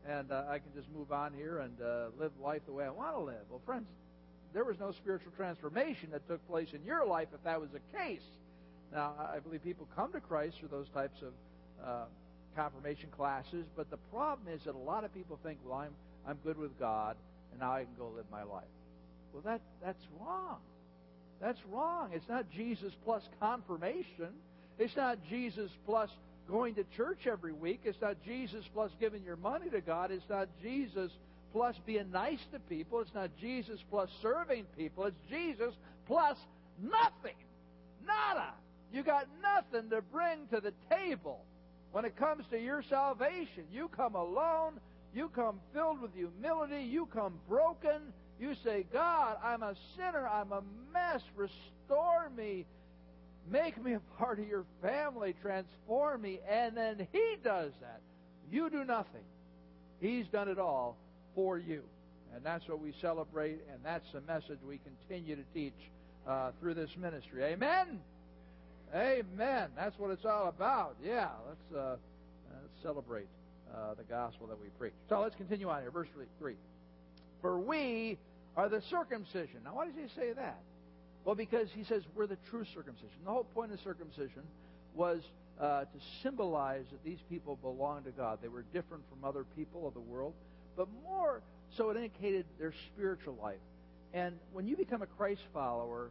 [0.08, 2.90] and uh, I can just move on here and uh, live life the way I
[2.90, 3.44] want to live.
[3.50, 3.86] Well, friends,
[4.52, 7.80] there was no spiritual transformation that took place in your life if that was the
[7.98, 8.22] case.
[8.92, 11.32] Now, I believe people come to Christ through those types of
[11.84, 12.04] uh,
[12.54, 15.92] confirmation classes, but the problem is that a lot of people think, well, I'm,
[16.26, 17.16] I'm good with God,
[17.50, 18.64] and now I can go live my life.
[19.32, 20.58] Well, that, that's wrong.
[21.40, 22.10] That's wrong.
[22.14, 24.28] It's not Jesus plus confirmation.
[24.78, 26.10] It's not Jesus plus
[26.48, 27.80] going to church every week.
[27.84, 30.10] It's not Jesus plus giving your money to God.
[30.10, 31.10] It's not Jesus
[31.52, 33.00] plus being nice to people.
[33.00, 35.04] It's not Jesus plus serving people.
[35.04, 35.74] It's Jesus
[36.06, 36.36] plus
[36.82, 37.36] nothing.
[38.06, 38.52] Nada.
[38.92, 41.40] You got nothing to bring to the table
[41.92, 43.64] when it comes to your salvation.
[43.72, 44.80] You come alone.
[45.14, 46.82] You come filled with humility.
[46.82, 48.12] You come broken.
[48.40, 50.26] You say, God, I'm a sinner.
[50.26, 51.22] I'm a mess.
[51.36, 52.66] Restore me.
[53.50, 55.34] Make me a part of your family.
[55.42, 56.40] Transform me.
[56.48, 58.00] And then He does that.
[58.50, 59.24] You do nothing.
[60.00, 60.96] He's done it all
[61.34, 61.82] for you.
[62.34, 65.72] And that's what we celebrate, and that's the message we continue to teach
[66.26, 67.44] uh, through this ministry.
[67.44, 68.00] Amen?
[68.94, 69.68] Amen.
[69.76, 70.96] That's what it's all about.
[71.04, 71.96] Yeah, let's, uh,
[72.52, 73.28] let's celebrate
[73.72, 74.94] uh, the gospel that we preach.
[75.08, 75.90] So let's continue on here.
[75.90, 76.54] Verse 3.
[77.40, 78.18] For we
[78.56, 79.60] are the circumcision.
[79.64, 80.58] Now, why does he say that?
[81.24, 83.16] Well, because he says we're the true circumcision.
[83.24, 84.42] The whole point of circumcision
[84.94, 85.20] was
[85.60, 88.38] uh, to symbolize that these people belonged to God.
[88.42, 90.34] They were different from other people of the world,
[90.76, 91.42] but more
[91.76, 93.60] so it indicated their spiritual life.
[94.12, 96.10] And when you become a Christ follower,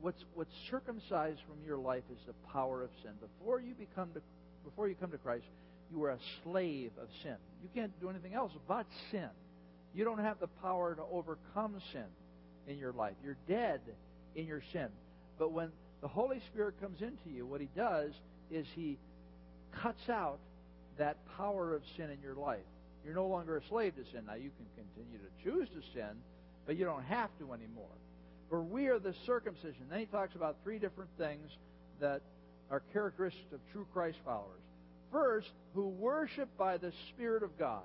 [0.00, 3.12] what's what's circumcised from your life is the power of sin.
[3.20, 4.20] Before you become to,
[4.64, 5.44] before you come to Christ,
[5.92, 7.36] you are a slave of sin.
[7.62, 9.28] You can't do anything else but sin.
[9.94, 12.04] You don't have the power to overcome sin
[12.66, 13.14] in your life.
[13.22, 13.80] You're dead
[14.34, 14.88] in your sin.
[15.38, 15.70] But when
[16.00, 18.12] the Holy Spirit comes into you, what He does
[18.50, 18.98] is He
[19.82, 20.38] cuts out
[20.98, 22.64] that power of sin in your life.
[23.04, 24.24] You're no longer a slave to sin.
[24.26, 26.16] Now, you can continue to choose to sin,
[26.66, 27.86] but you don't have to anymore.
[28.48, 29.86] For we are the circumcision.
[29.90, 31.50] Then he talks about three different things
[32.00, 32.22] that
[32.70, 34.62] are characteristics of true Christ followers.
[35.12, 37.82] First, who worship by the Spirit of God.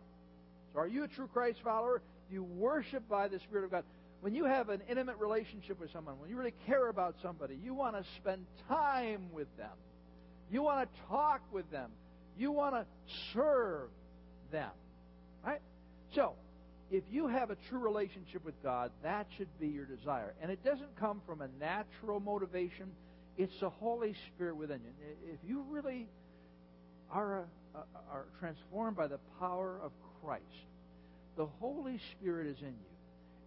[0.73, 2.01] So, are you a true Christ follower?
[2.29, 3.83] Do You worship by the Spirit of God.
[4.21, 7.73] When you have an intimate relationship with someone, when you really care about somebody, you
[7.73, 9.71] want to spend time with them.
[10.51, 11.91] You want to talk with them.
[12.37, 12.85] You want to
[13.33, 13.89] serve
[14.51, 14.71] them.
[15.45, 15.61] Right?
[16.15, 16.33] So,
[16.91, 20.33] if you have a true relationship with God, that should be your desire.
[20.41, 22.91] And it doesn't come from a natural motivation,
[23.37, 24.91] it's the Holy Spirit within you.
[25.33, 26.07] If you really
[27.11, 27.79] are, a,
[28.11, 30.43] are transformed by the power of Christ,
[31.37, 32.98] the Holy Spirit is in you.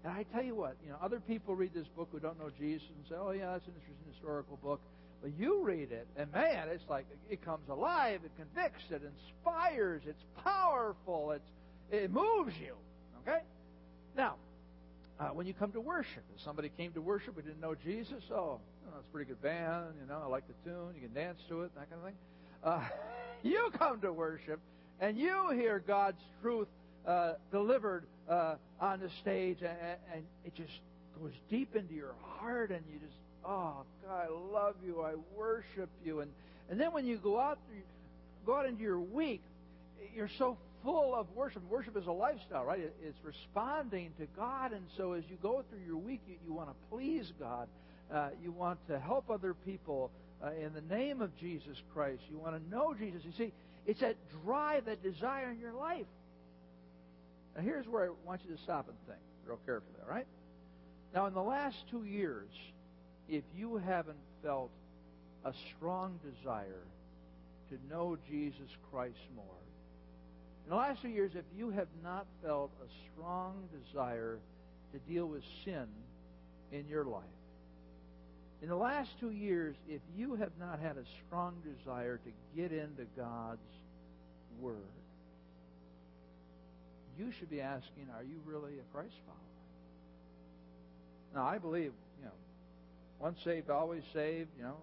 [0.04, 2.50] And I tell you what, you know, other people read this book who don't know
[2.58, 4.80] Jesus and say, "Oh yeah, that's an interesting historical book."
[5.22, 10.02] But you read it, and man, it's like it comes alive, it convicts, it inspires,
[10.04, 11.48] it's powerful, it's
[11.92, 12.74] it moves you.
[13.22, 13.40] Okay?
[14.16, 14.34] Now,
[15.20, 18.24] uh, when you come to worship, if somebody came to worship who didn't know Jesus,
[18.32, 21.38] oh, it's a pretty good band, you know, I like the tune, you can dance
[21.48, 22.16] to it, that kind of thing.
[22.64, 22.80] Uh,
[23.42, 24.58] you come to worship,
[25.00, 26.66] and you hear God's truth
[27.06, 29.76] uh, delivered uh, on the stage, and,
[30.14, 30.72] and it just
[31.20, 35.90] goes deep into your heart, and you just, oh, God, I love you, I worship
[36.04, 36.20] you.
[36.20, 36.30] And,
[36.70, 37.58] and then when you go out,
[38.46, 39.42] go out into your week,
[40.14, 41.62] you're so full of worship.
[41.70, 42.80] Worship is a lifestyle, right?
[42.80, 44.72] It's responding to God.
[44.72, 47.68] And so as you go through your week, you, you want to please God.
[48.12, 50.10] Uh, you want to help other people
[50.44, 52.20] uh, in the name of Jesus Christ.
[52.30, 53.22] You want to know Jesus.
[53.24, 53.52] You see,
[53.86, 56.06] it's that drive, that desire in your life.
[57.56, 60.26] Now, here's where I want you to stop and think real carefully, all right?
[61.14, 62.48] Now, in the last two years,
[63.28, 64.70] if you haven't felt
[65.44, 66.84] a strong desire
[67.70, 69.44] to know Jesus Christ more,
[70.64, 74.38] in the last two years, if you have not felt a strong desire
[74.92, 75.86] to deal with sin
[76.70, 77.22] in your life,
[78.62, 82.70] in the last two years, if you have not had a strong desire to get
[82.70, 83.60] into God's
[84.60, 84.76] Word,
[87.18, 89.38] you should be asking, are you really a Christ follower?
[91.34, 92.32] Now, I believe, you know,
[93.18, 94.76] once saved, always saved, you know,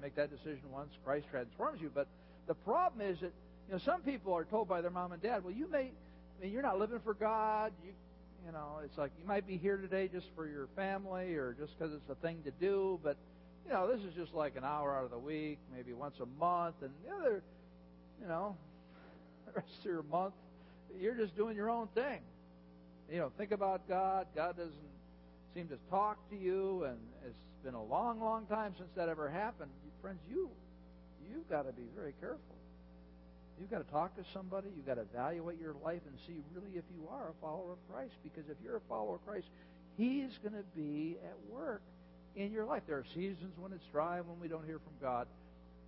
[0.00, 1.90] make that decision once, Christ transforms you.
[1.94, 2.08] But
[2.46, 3.32] the problem is that
[3.68, 6.42] you know, some people are told by their mom and dad, well, you may, I
[6.42, 7.72] mean, you're not living for God.
[7.84, 7.92] You,
[8.46, 11.78] you know, it's like you might be here today just for your family or just
[11.78, 13.16] because it's a thing to do, but,
[13.64, 16.26] you know, this is just like an hour out of the week, maybe once a
[16.40, 17.42] month, and the other,
[18.20, 18.56] you know,
[19.46, 20.34] the rest of your month,
[21.00, 22.20] you're just doing your own thing.
[23.10, 24.26] You know, think about God.
[24.34, 24.72] God doesn't
[25.54, 29.28] seem to talk to you, and it's been a long, long time since that ever
[29.28, 29.70] happened.
[30.00, 30.50] Friends, you
[31.30, 32.56] you've got to be very careful.
[33.60, 34.68] You've got to talk to somebody.
[34.76, 37.78] You've got to evaluate your life and see really if you are a follower of
[37.92, 38.14] Christ.
[38.24, 39.46] Because if you're a follower of Christ,
[39.96, 41.82] He's going to be at work
[42.34, 42.82] in your life.
[42.86, 45.28] There are seasons when it's dry, when we don't hear from God,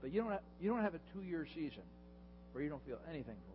[0.00, 1.82] but you don't have, you don't have a two-year season
[2.52, 3.53] where you don't feel anything from.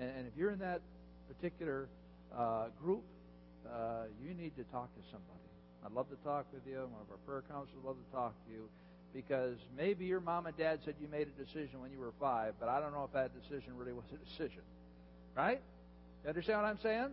[0.00, 0.80] And, and if you're in that
[1.28, 1.88] particular
[2.36, 3.04] uh, group,
[3.68, 5.38] uh, you need to talk to somebody.
[5.84, 6.76] I'd love to talk with you.
[6.76, 8.68] One of our prayer counselors would love to talk to you
[9.14, 12.54] because maybe your mom and dad said you made a decision when you were five,
[12.58, 14.62] but I don't know if that decision really was a decision.
[15.36, 15.60] Right?
[16.22, 17.08] You understand what I'm saying?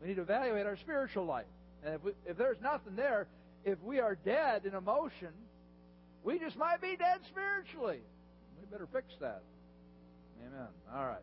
[0.00, 1.46] We need to evaluate our spiritual life.
[1.84, 3.26] And if, we, if there's nothing there,
[3.64, 5.28] if we are dead in emotion,
[6.24, 8.00] we just might be dead spiritually.
[8.60, 9.42] We better fix that.
[10.44, 10.68] Amen.
[10.94, 11.22] All right.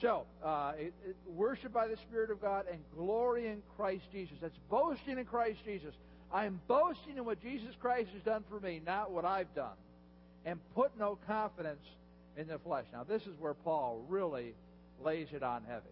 [0.00, 4.36] So, uh, it, it, worship by the Spirit of God and glory in Christ Jesus.
[4.40, 5.94] That's boasting in Christ Jesus.
[6.32, 9.76] I'm boasting in what Jesus Christ has done for me, not what I've done.
[10.46, 11.84] And put no confidence
[12.36, 12.86] in the flesh.
[12.92, 14.54] Now, this is where Paul really
[15.04, 15.84] lays it on heavy.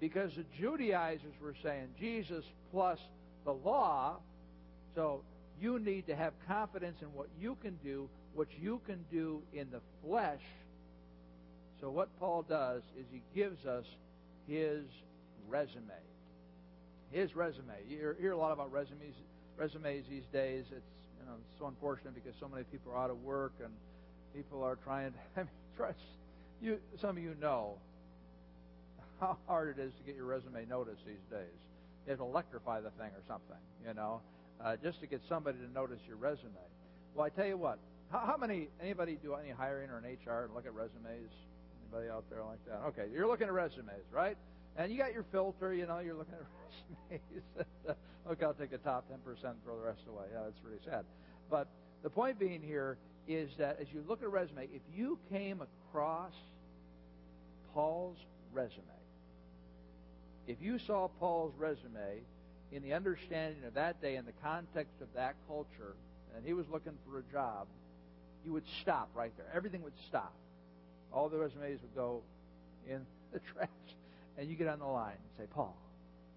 [0.00, 2.98] Because the Judaizers were saying Jesus plus
[3.46, 4.16] the law,
[4.94, 5.22] so
[5.60, 9.70] you need to have confidence in what you can do, what you can do in
[9.70, 10.42] the flesh.
[11.80, 13.84] So, what Paul does is he gives us
[14.48, 14.84] his
[15.48, 15.82] resume.
[17.10, 17.74] His resume.
[17.88, 19.14] You hear, a lot about resumes,
[19.56, 20.64] resumes these days.
[20.70, 23.72] It's you know it's so unfortunate because so many people are out of work and
[24.34, 25.18] people are trying to.
[25.36, 25.98] I mean, trust
[26.60, 26.78] you.
[27.00, 27.74] Some of you know
[29.20, 31.56] how hard it is to get your resume noticed these days.
[32.06, 34.20] You have to electrify the thing or something, you know,
[34.62, 36.52] uh, just to get somebody to notice your resume.
[37.14, 37.78] Well, I tell you what.
[38.10, 38.68] How, how many?
[38.80, 41.30] Anybody do any hiring or an HR and look at resumes?
[41.92, 42.80] Anybody out there like that?
[42.88, 44.36] Okay, you're looking at resumes, right?
[44.76, 46.40] And you got your filter, you know, you're looking at
[47.10, 47.96] resumes.
[48.30, 50.24] okay, I'll take the top 10% and throw the rest away.
[50.32, 51.04] Yeah, that's really sad.
[51.50, 51.68] But
[52.02, 55.62] the point being here is that as you look at a resume, if you came
[55.62, 56.32] across
[57.72, 58.18] Paul's
[58.52, 58.82] resume,
[60.46, 62.22] if you saw Paul's resume
[62.72, 65.94] in the understanding of that day, in the context of that culture,
[66.34, 67.66] and he was looking for a job,
[68.44, 69.46] you would stop right there.
[69.54, 70.34] Everything would stop.
[71.12, 72.22] All the resumes would go
[72.88, 73.68] in the trash.
[74.38, 75.76] And you get on the line and say, Paul,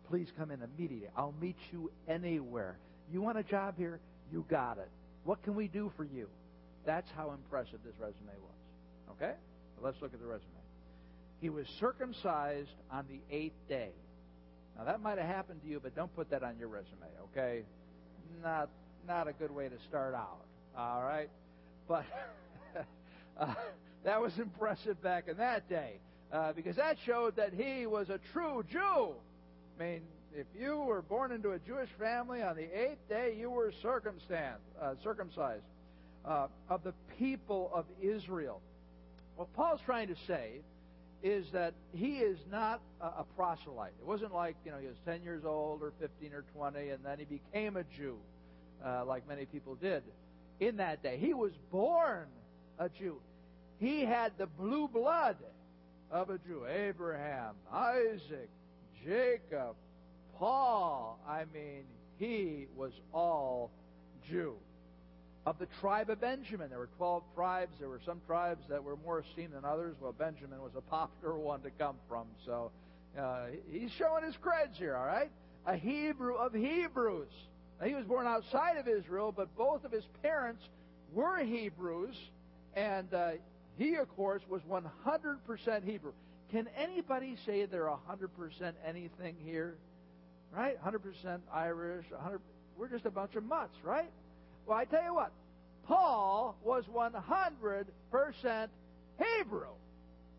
[0.09, 1.09] please come in immediately.
[1.15, 2.77] I'll meet you anywhere.
[3.11, 3.99] You want a job here?
[4.31, 4.89] You got it.
[5.23, 6.27] What can we do for you?
[6.85, 9.11] That's how impressive this resume was.
[9.11, 9.33] Okay?
[9.75, 10.47] So let's look at the resume.
[11.41, 13.91] He was circumcised on the eighth day.
[14.77, 17.63] Now that might have happened to you, but don't put that on your resume, okay?
[18.41, 18.69] Not
[19.07, 20.45] not a good way to start out.
[20.77, 21.29] All right?
[21.87, 22.05] But
[23.39, 23.53] uh,
[24.03, 25.99] that was impressive back in that day.
[26.31, 29.13] Uh, because that showed that he was a true Jew.
[29.79, 30.01] I mean,
[30.33, 34.59] if you were born into a Jewish family on the eighth day, you were circumcised.
[34.79, 35.63] Uh, circumcised
[36.25, 38.61] uh, of the people of Israel.
[39.35, 40.61] What Paul's trying to say
[41.23, 43.93] is that he is not a, a proselyte.
[43.99, 47.03] It wasn't like you know he was 10 years old or 15 or 20 and
[47.03, 48.17] then he became a Jew,
[48.85, 50.03] uh, like many people did
[50.59, 51.17] in that day.
[51.19, 52.27] He was born
[52.77, 53.17] a Jew.
[53.79, 55.37] He had the blue blood
[56.11, 56.65] of a Jew.
[56.67, 58.49] Abraham, Isaac,
[59.05, 59.75] Jacob,
[60.37, 61.19] Paul.
[61.27, 61.83] I mean,
[62.17, 63.71] he was all
[64.29, 64.55] Jew
[65.45, 66.69] of the tribe of Benjamin.
[66.69, 67.71] There were 12 tribes.
[67.79, 69.95] There were some tribes that were more esteemed than others.
[70.01, 72.27] Well, Benjamin was a popular one to come from.
[72.45, 72.71] So
[73.17, 75.31] uh, he's showing his creds here, all right?
[75.65, 77.31] A Hebrew of Hebrews.
[77.79, 80.61] Now, he was born outside of Israel, but both of his parents
[81.13, 82.15] were Hebrews,
[82.75, 83.31] and uh,
[83.79, 86.11] he, of course, was 100% Hebrew.
[86.51, 89.77] Can anybody say they're 100% anything here?
[90.55, 90.77] Right?
[90.83, 92.05] 100% Irish.
[92.11, 92.41] 100,
[92.77, 94.11] we're just a bunch of mutts, right?
[94.65, 95.31] Well, I tell you what,
[95.87, 98.67] Paul was 100%
[99.17, 99.67] Hebrew.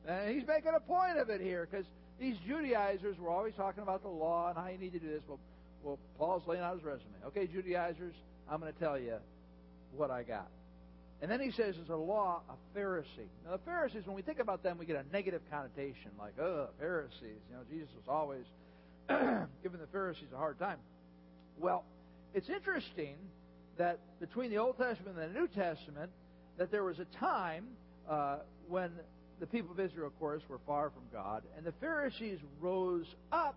[0.06, 1.86] And he's making a point of it here because
[2.20, 5.22] these Judaizers were always talking about the law and how you need to do this.
[5.26, 5.40] Well,
[5.82, 7.08] well, Paul's laying out his resume.
[7.28, 8.14] Okay, Judaizers,
[8.50, 9.14] I'm going to tell you
[9.96, 10.48] what I got.
[11.22, 14.38] And then he says, "Is a law a Pharisee?" Now, the Pharisees, when we think
[14.38, 18.44] about them, we get a negative connotation, like, "Oh, Pharisees." You know, Jesus was always
[19.62, 20.78] giving the Pharisees a hard time.
[21.58, 21.84] Well,
[22.32, 23.16] it's interesting
[23.76, 26.10] that between the Old Testament and the New Testament,
[26.56, 27.66] that there was a time
[28.08, 28.90] uh, when
[29.40, 33.56] the people of Israel, of course, were far from God, and the Pharisees rose up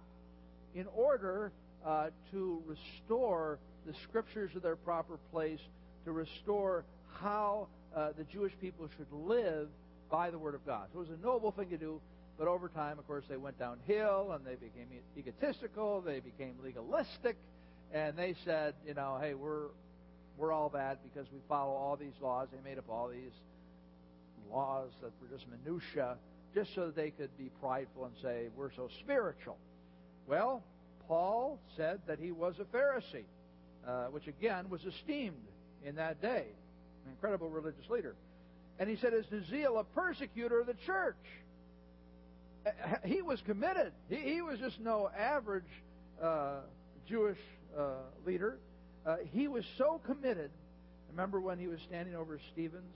[0.76, 1.52] in order
[1.86, 5.60] uh, to restore the scriptures to their proper place,
[6.06, 6.84] to restore
[7.22, 9.68] how uh, the Jewish people should live
[10.10, 10.88] by the Word of God.
[10.94, 12.02] So it was a noble thing to do,
[12.38, 14.88] but over time, of course, they went downhill and they became
[15.18, 17.38] egotistical, they became legalistic,
[17.94, 19.68] and they said, you know, hey, we're
[20.38, 22.48] we're all bad because we follow all these laws.
[22.52, 23.32] They made up all these
[24.52, 26.18] laws that were just minutia,
[26.56, 29.58] just so that they could be prideful and say, we're so spiritual.
[30.28, 30.64] Well,
[31.08, 33.26] Paul said that he was a Pharisee,
[33.88, 35.36] uh, which again was esteemed
[35.86, 36.46] in that day.
[37.06, 38.16] An incredible religious leader.
[38.80, 41.16] And he said, as the zeal a persecutor of the church.
[43.06, 43.92] He was committed.
[44.10, 45.64] He, he was just no average
[46.22, 46.62] uh,
[47.08, 47.38] Jewish
[47.78, 48.58] uh, leader.
[49.06, 50.50] Uh, he was so committed.
[51.12, 52.96] Remember when he was standing over Stephen's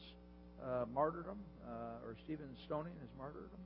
[0.64, 3.60] uh, martyrdom, uh, or Stephen's stoning his martyrdom?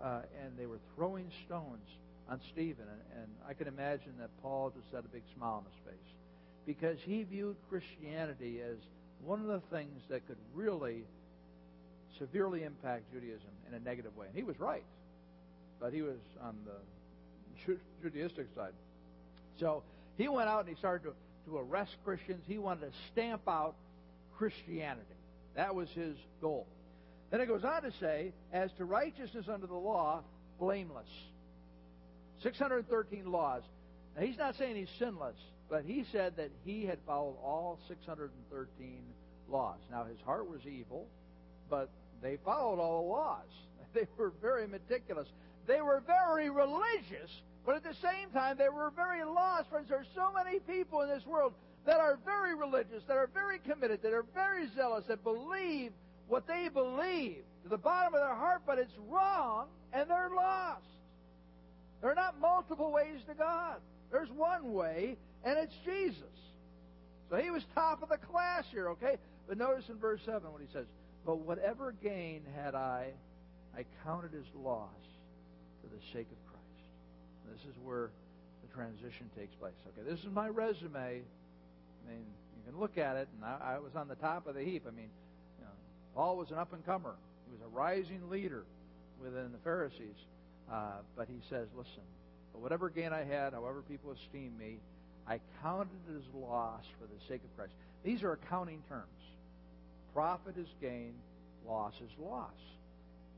[0.00, 1.88] Uh, and they were throwing stones
[2.28, 5.64] on Stephen, and, and I can imagine that Paul just had a big smile on
[5.64, 6.15] his face
[6.66, 8.76] because he viewed Christianity as
[9.24, 11.04] one of the things that could really
[12.18, 14.26] severely impact Judaism in a negative way.
[14.26, 14.84] And he was right,
[15.80, 18.72] but he was on the Judaistic side.
[19.58, 19.82] So
[20.16, 22.42] he went out and he started to, to arrest Christians.
[22.46, 23.74] He wanted to stamp out
[24.36, 25.02] Christianity.
[25.54, 26.66] That was his goal.
[27.30, 30.22] Then it goes on to say, as to righteousness under the law,
[30.58, 31.08] blameless.
[32.42, 33.62] 613 laws.
[34.14, 35.36] Now, he's not saying he's sinless,
[35.68, 39.02] but he said that he had followed all 613
[39.48, 39.78] laws.
[39.90, 41.06] Now, his heart was evil,
[41.68, 41.90] but
[42.22, 43.46] they followed all the laws.
[43.94, 45.26] They were very meticulous.
[45.66, 47.30] They were very religious,
[47.64, 49.70] but at the same time, they were very lost.
[49.70, 51.54] Friends, there are so many people in this world
[51.86, 55.92] that are very religious, that are very committed, that are very zealous, that believe
[56.28, 60.84] what they believe to the bottom of their heart, but it's wrong, and they're lost.
[62.00, 63.76] There are not multiple ways to God.
[64.12, 66.24] There's one way, and it's Jesus.
[67.30, 69.16] So he was top of the class here, okay?
[69.48, 70.86] But notice in verse 7 what he says
[71.24, 73.12] But whatever gain had I,
[73.76, 74.90] I counted as loss
[75.80, 76.90] for the sake of Christ.
[77.44, 78.10] And this is where
[78.62, 79.74] the transition takes place.
[79.88, 80.98] Okay, this is my resume.
[80.98, 84.56] I mean, you can look at it, and I, I was on the top of
[84.56, 84.84] the heap.
[84.86, 85.10] I mean,
[85.58, 85.70] you know,
[86.14, 87.14] Paul was an up and comer.
[87.46, 88.64] He was a rising leader
[89.22, 90.16] within the Pharisees.
[90.70, 92.02] Uh, but he says, listen,
[92.52, 94.78] but whatever gain I had, however people esteem me,
[95.28, 97.72] I counted it as loss for the sake of Christ.
[98.04, 99.04] These are accounting terms.
[100.14, 101.14] Profit is gain,
[101.66, 102.50] loss is loss.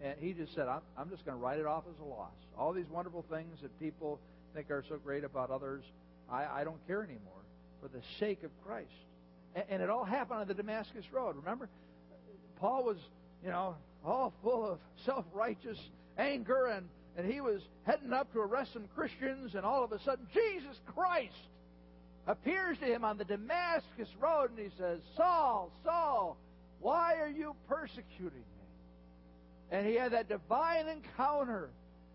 [0.01, 2.33] And he just said, I'm, I'm just going to write it off as a loss.
[2.57, 4.21] All these wonderful things that people
[4.55, 5.83] think are so great about others,
[6.31, 7.43] I, I don't care anymore
[7.81, 8.89] for the sake of Christ.
[9.55, 11.37] And, and it all happened on the Damascus Road.
[11.37, 11.69] Remember?
[12.61, 12.99] Paul was,
[13.43, 15.79] you know, all full of self righteous
[16.17, 16.87] anger and
[17.19, 20.79] and he was heading up to arrest some Christians, and all of a sudden, Jesus
[20.95, 21.35] Christ
[22.29, 26.37] appears to him on the Damascus Road, and he says, Saul, Saul,
[26.79, 28.67] why are you persecuting me?
[29.71, 31.71] And he had that divine encounter.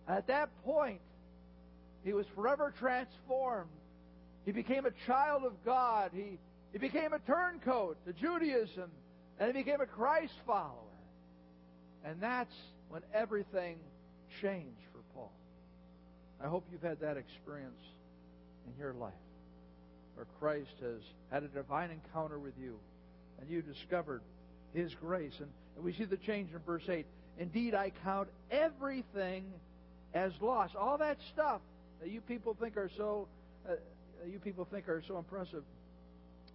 [0.08, 1.02] At that point,
[2.06, 3.70] he was forever transformed.
[4.46, 6.12] He became a child of God.
[6.14, 6.38] He,
[6.72, 8.92] he became a turncoat to Judaism,
[9.40, 10.78] and he became a Christ follower.
[12.06, 12.54] And that's
[12.90, 13.78] when everything
[14.42, 15.32] changed for Paul.
[16.44, 17.82] I hope you've had that experience
[18.68, 19.14] in your life
[20.16, 22.78] where Christ has had a divine encounter with you
[23.40, 24.22] and you discovered
[24.74, 25.34] His grace.
[25.40, 27.06] And, and we see the change in verse 8.
[27.40, 29.46] Indeed, I count everything
[30.14, 30.70] as loss.
[30.80, 31.62] All that stuff
[32.02, 33.28] that you people think are so,
[33.68, 33.74] uh,
[34.30, 35.64] you people think are so impressive,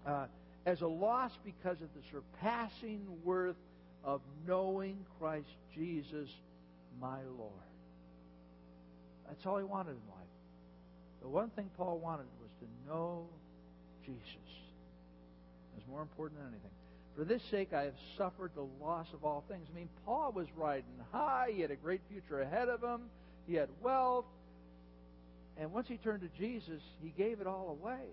[0.07, 0.27] uh,
[0.67, 3.57] as a loss because of the surpassing worth
[4.05, 6.29] of knowing Christ Jesus,
[7.01, 7.53] my Lord.
[9.27, 10.19] That's all he wanted in life.
[11.23, 13.27] The one thing Paul wanted was to know
[14.09, 14.49] Jesus.
[15.75, 16.71] Was more important than anything.
[17.17, 19.67] For this sake I have suffered the loss of all things.
[19.71, 21.51] I mean, Paul was riding high.
[21.53, 23.03] He had a great future ahead of him.
[23.47, 24.25] He had wealth.
[25.57, 28.05] And once he turned to Jesus, he gave it all away.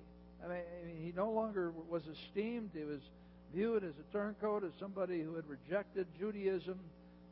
[0.43, 2.71] I mean, I mean he no longer was esteemed.
[2.73, 3.01] He was
[3.53, 6.79] viewed as a turncoat, as somebody who had rejected Judaism.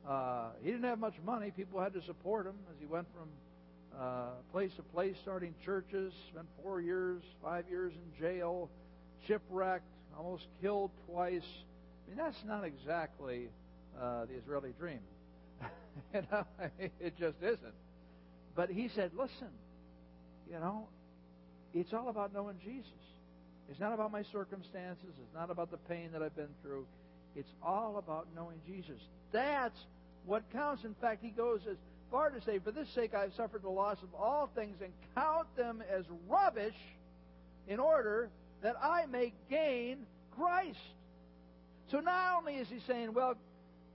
[0.08, 1.52] Uh, he didn't have much money.
[1.52, 3.28] People had to support him as he went from
[4.00, 8.70] uh, place to place, starting churches, spent four years, five years in jail,
[9.28, 9.86] shipwrecked,
[10.18, 11.42] almost killed twice.
[11.44, 13.50] I mean, that's not exactly
[14.00, 15.00] uh, the Israeli dream.
[16.14, 16.46] you know,
[17.00, 17.74] it just isn't.
[18.56, 19.50] But he said, listen,
[20.50, 20.88] you know,
[21.74, 22.92] it's all about knowing Jesus.
[23.70, 25.10] It's not about my circumstances.
[25.22, 26.86] It's not about the pain that I've been through.
[27.36, 29.00] It's all about knowing Jesus.
[29.32, 29.78] That's
[30.26, 30.84] what counts.
[30.84, 31.78] In fact, he goes as
[32.14, 34.94] far to say, For this sake I have suffered the loss of all things and
[35.16, 36.76] count them as rubbish
[37.68, 38.30] in order
[38.62, 40.06] that I may gain
[40.38, 40.78] Christ.
[41.90, 43.34] So not only is he saying, well,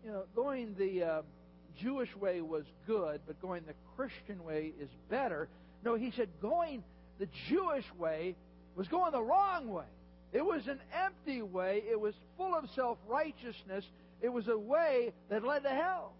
[0.04, 1.22] you know, going the uh,
[1.80, 5.48] Jewish way was good, but going the Christian way is better.
[5.84, 6.82] No, he said going
[7.20, 8.34] the Jewish way
[8.74, 9.84] was going the wrong way.
[10.32, 11.84] It was an empty way.
[11.88, 13.84] It was full of self righteousness.
[14.20, 16.14] It was a way that led to hell.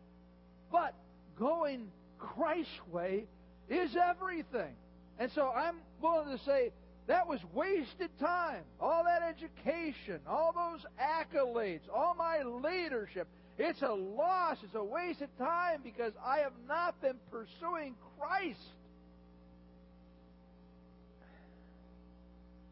[0.71, 0.95] But
[1.39, 3.25] going Christ's way
[3.69, 4.75] is everything.
[5.19, 6.73] And so I'm willing to say
[7.07, 8.63] that was wasted time.
[8.81, 13.27] All that education, all those accolades, all my leadership.
[13.59, 14.59] It's a loss.
[14.63, 18.61] It's a wasted time because I have not been pursuing Christ.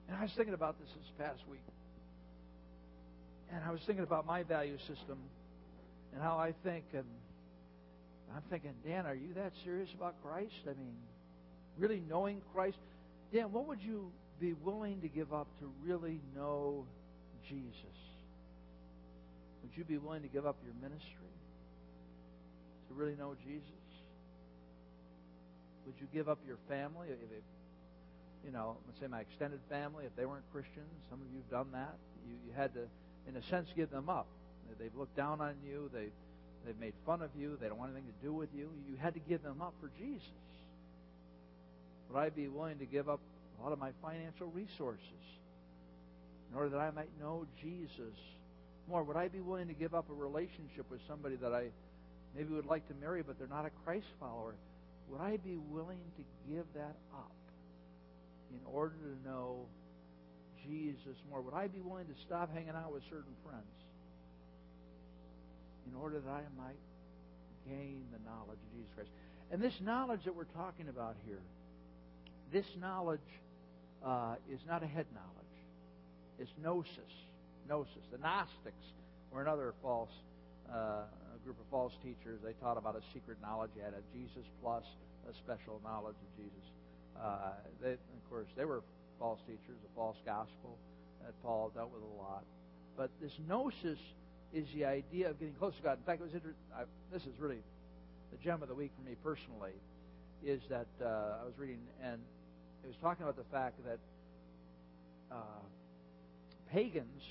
[0.09, 1.61] And I was thinking about this this past week.
[3.53, 5.19] And I was thinking about my value system
[6.13, 7.05] and how I think and
[8.35, 10.55] I'm thinking, Dan, are you that serious about Christ?
[10.65, 10.95] I mean,
[11.79, 12.77] really knowing Christ.
[13.33, 14.11] Dan, what would you
[14.41, 16.85] be willing to give up to really know
[17.49, 17.97] Jesus?
[19.63, 21.33] Would you be willing to give up your ministry
[22.89, 23.63] to really know Jesus?
[25.87, 27.09] Would you give up your family?
[27.09, 27.45] If it,
[28.45, 31.51] you know, let's say my extended family, if they weren't Christians, some of you have
[31.51, 31.95] done that.
[32.27, 32.81] You, you had to,
[33.29, 34.27] in a sense, give them up.
[34.79, 35.91] They've looked down on you.
[35.93, 36.13] They've,
[36.67, 37.57] they've made fun of you.
[37.61, 38.71] They don't want anything to do with you.
[38.89, 40.27] You had to give them up for Jesus.
[42.11, 43.21] Would I be willing to give up
[43.59, 45.25] a lot of my financial resources
[46.51, 48.15] in order that I might know Jesus
[48.89, 49.03] more?
[49.03, 51.69] Would I be willing to give up a relationship with somebody that I
[52.35, 54.55] maybe would like to marry, but they're not a Christ follower?
[55.11, 57.33] Would I be willing to give that up
[58.51, 59.67] in order to know
[60.67, 61.41] Jesus more?
[61.41, 63.86] Would I be willing to stop hanging out with certain friends
[65.89, 66.81] in order that I might
[67.67, 69.11] gain the knowledge of Jesus Christ?
[69.51, 71.41] And this knowledge that we're talking about here,
[72.53, 73.21] this knowledge
[74.05, 75.55] uh, is not a head knowledge.
[76.39, 77.13] It's gnosis.
[77.69, 78.05] Gnosis.
[78.13, 78.87] The Gnostics
[79.33, 80.11] were another false
[80.73, 81.05] uh,
[81.45, 82.41] group of false teachers.
[82.45, 83.71] They taught about a secret knowledge.
[83.77, 84.85] You had a Jesus plus
[85.31, 86.67] a special knowledge of Jesus.
[87.19, 88.83] Uh, they, of course, they were
[89.19, 90.77] false teachers, a false gospel
[91.25, 92.45] that Paul dealt with a lot.
[92.97, 93.99] But this gnosis
[94.57, 95.99] is the idea of getting close to God.
[95.99, 97.59] In fact, it was inter- I, this is really
[98.33, 99.77] the gem of the week for me personally.
[100.45, 102.19] Is that uh, I was reading and
[102.83, 103.99] it was talking about the fact that
[105.31, 105.61] uh,
[106.73, 107.23] pagans,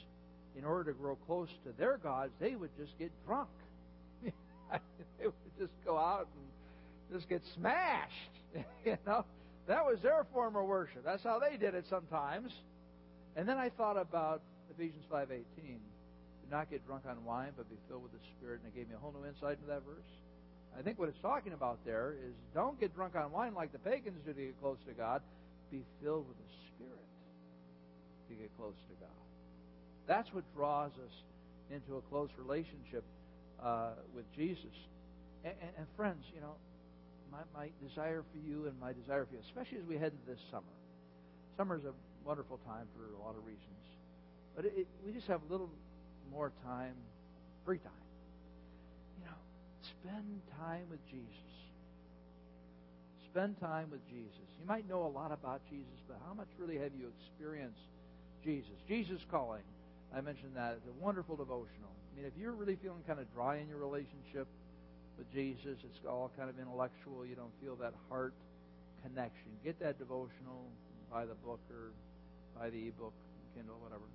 [0.56, 3.50] in order to grow close to their gods, they would just get drunk.
[4.24, 8.32] they would just go out and just get smashed.
[8.86, 9.26] you know,
[9.68, 11.04] that was their form of worship.
[11.04, 12.52] That's how they did it sometimes.
[13.36, 15.80] And then I thought about Ephesians five eighteen.
[16.46, 18.62] Do not get drunk on wine, but be filled with the Spirit.
[18.62, 20.10] And it gave me a whole new insight into that verse.
[20.78, 23.80] I think what it's talking about there is don't get drunk on wine like the
[23.80, 25.22] pagans do to get close to God.
[25.72, 27.10] Be filled with the Spirit
[28.30, 29.20] to get close to God.
[30.08, 31.16] That's what draws us
[31.72, 33.04] into a close relationship
[33.64, 34.76] uh, with Jesus.
[35.44, 36.54] And, and, and, friends, you know,
[37.32, 40.28] my, my desire for you and my desire for you, especially as we head into
[40.28, 40.76] this summer.
[41.58, 41.94] Summer is a
[42.26, 43.82] wonderful time for a lot of reasons,
[44.56, 45.70] but it, we just have little
[46.36, 46.96] more time,
[47.64, 48.06] free time.
[49.20, 49.40] You know,
[49.82, 51.32] spend time with Jesus.
[53.32, 54.48] Spend time with Jesus.
[54.60, 57.88] You might know a lot about Jesus, but how much really have you experienced
[58.44, 58.76] Jesus?
[58.88, 59.64] Jesus calling.
[60.14, 60.76] I mentioned that.
[60.78, 61.92] It's a wonderful devotional.
[62.12, 64.48] I mean, if you're really feeling kind of dry in your relationship
[65.18, 68.34] with Jesus, it's all kind of intellectual, you don't feel that heart
[69.04, 70.68] connection, get that devotional,
[71.12, 71.92] buy the book or
[72.58, 73.14] buy the ebook,
[73.56, 74.08] Kindle, whatever.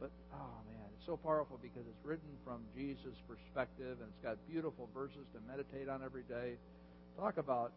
[0.00, 0.77] But, oh man,
[1.08, 5.88] so powerful because it's written from Jesus' perspective and it's got beautiful verses to meditate
[5.88, 6.60] on every day.
[7.16, 7.72] Talk about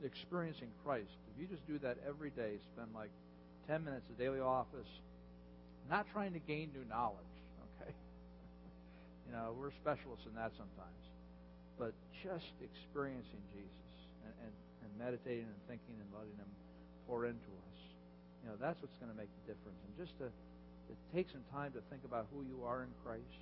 [0.00, 1.12] experiencing Christ.
[1.28, 3.12] If you just do that every day, spend like
[3.68, 4.88] 10 minutes a daily office,
[5.92, 7.36] not trying to gain new knowledge,
[7.76, 7.92] okay?
[9.28, 11.02] You know, we're specialists in that sometimes.
[11.76, 11.92] But
[12.24, 13.92] just experiencing Jesus
[14.24, 16.48] and, and, and meditating and thinking and letting Him
[17.04, 17.78] pour into us.
[18.40, 19.76] You know, that's what's going to make the difference.
[19.88, 20.32] And just to,
[20.92, 23.40] to take some time to think about who you are in Christ.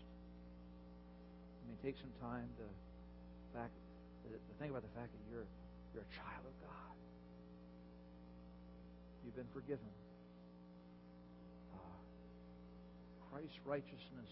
[1.59, 2.67] I mean, take some time to,
[3.51, 3.75] fact,
[4.31, 5.47] to think about the fact that you're
[5.91, 6.95] you're a child of God.
[9.27, 9.91] You've been forgiven.
[11.75, 11.99] Uh,
[13.27, 14.31] Christ's righteousness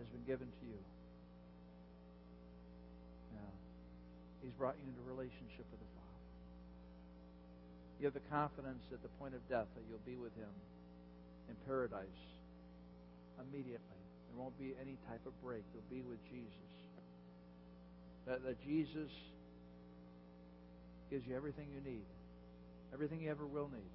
[0.00, 0.80] has been given to you.
[3.36, 3.52] Now,
[4.40, 6.24] He's brought you into a relationship with the Father.
[8.00, 10.56] You have the confidence at the point of death that you'll be with Him
[11.48, 12.22] in paradise
[13.40, 14.02] immediately.
[14.28, 15.62] There won't be any type of break.
[15.74, 16.72] You'll be with Jesus.
[18.26, 19.10] That, that Jesus
[21.10, 22.06] gives you everything you need,
[22.94, 23.92] everything you ever will need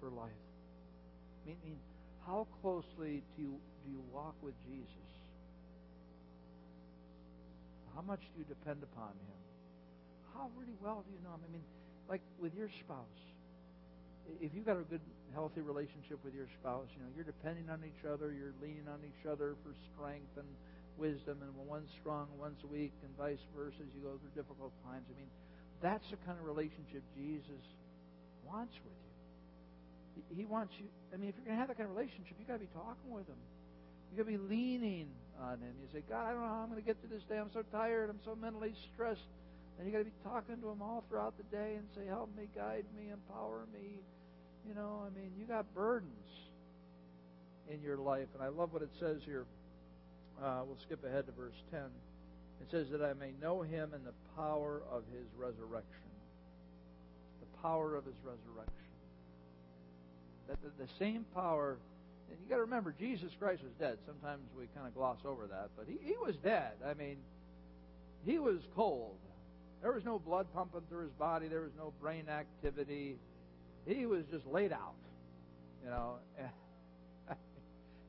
[0.00, 0.30] for life.
[1.46, 1.78] I mean,
[2.26, 3.54] how closely do you,
[3.84, 5.08] do you walk with Jesus?
[7.94, 9.40] How much do you depend upon Him?
[10.34, 11.40] How really well do you know Him?
[11.48, 11.64] I mean,
[12.08, 13.20] like with your spouse,
[14.40, 15.00] if you've got a good,
[15.32, 19.00] healthy relationship with your spouse, you know, you're depending on each other, you're leaning on
[19.04, 20.48] each other for strength and
[20.98, 24.74] wisdom, and when one's strong, one's weak, and vice versa as you go through difficult
[24.84, 25.06] times.
[25.08, 25.30] I mean,
[25.80, 27.64] that's the kind of relationship Jesus
[28.44, 29.08] wants with you.
[30.34, 30.90] He wants you.
[31.14, 32.74] I mean, if you're going to have that kind of relationship, you've got to be
[32.74, 33.38] talking with Him.
[34.10, 35.78] You've got to be leaning on Him.
[35.78, 37.38] You say, God, I don't know how I'm going to get through this day.
[37.38, 38.10] I'm so tired.
[38.10, 39.30] I'm so mentally stressed.
[39.78, 42.34] And you've got to be talking to Him all throughout the day and say, Help
[42.34, 44.02] me, guide me, empower me.
[44.68, 46.12] You know, I mean, you got burdens
[47.72, 49.46] in your life, and I love what it says here.
[50.42, 51.88] Uh, we'll skip ahead to verse ten.
[52.60, 56.10] It says that I may know him in the power of his resurrection.
[57.40, 58.74] The power of his resurrection.
[60.48, 61.78] That the, the same power,
[62.30, 63.96] and you got to remember, Jesus Christ was dead.
[64.06, 66.72] Sometimes we kind of gloss over that, but he, he was dead.
[66.86, 67.16] I mean,
[68.26, 69.16] he was cold.
[69.80, 71.48] There was no blood pumping through his body.
[71.48, 73.16] There was no brain activity.
[73.88, 74.94] He was just laid out,
[75.82, 76.16] you know.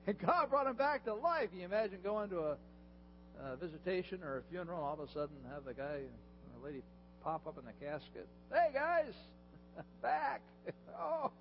[0.06, 1.50] And God brought him back to life.
[1.58, 2.58] You imagine going to a,
[3.42, 6.02] a visitation or a funeral, all of a sudden have the guy,
[6.60, 6.82] the lady,
[7.24, 8.28] pop up in the casket?
[8.52, 9.14] Hey guys,
[10.02, 10.42] back!
[11.00, 11.32] oh,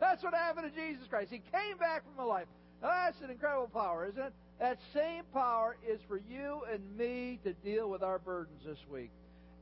[0.00, 1.30] that's what happened to Jesus Christ.
[1.30, 2.46] He came back from the life.
[2.80, 4.32] Now, that's an incredible power, isn't it?
[4.60, 9.10] That same power is for you and me to deal with our burdens this week.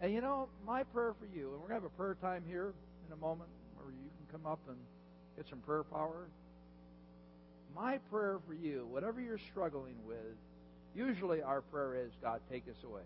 [0.00, 2.44] And you know, my prayer for you, and we're going to have a prayer time
[2.46, 2.72] here
[3.06, 3.48] in a moment
[4.36, 4.76] come up and
[5.36, 6.28] get some prayer power.
[7.74, 10.16] My prayer for you, whatever you're struggling with,
[10.94, 13.02] usually our prayer is, God, take us away.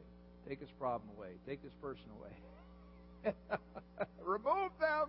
[0.49, 1.31] Take this problem away.
[1.47, 3.35] Take this person away.
[4.25, 5.09] Remove them.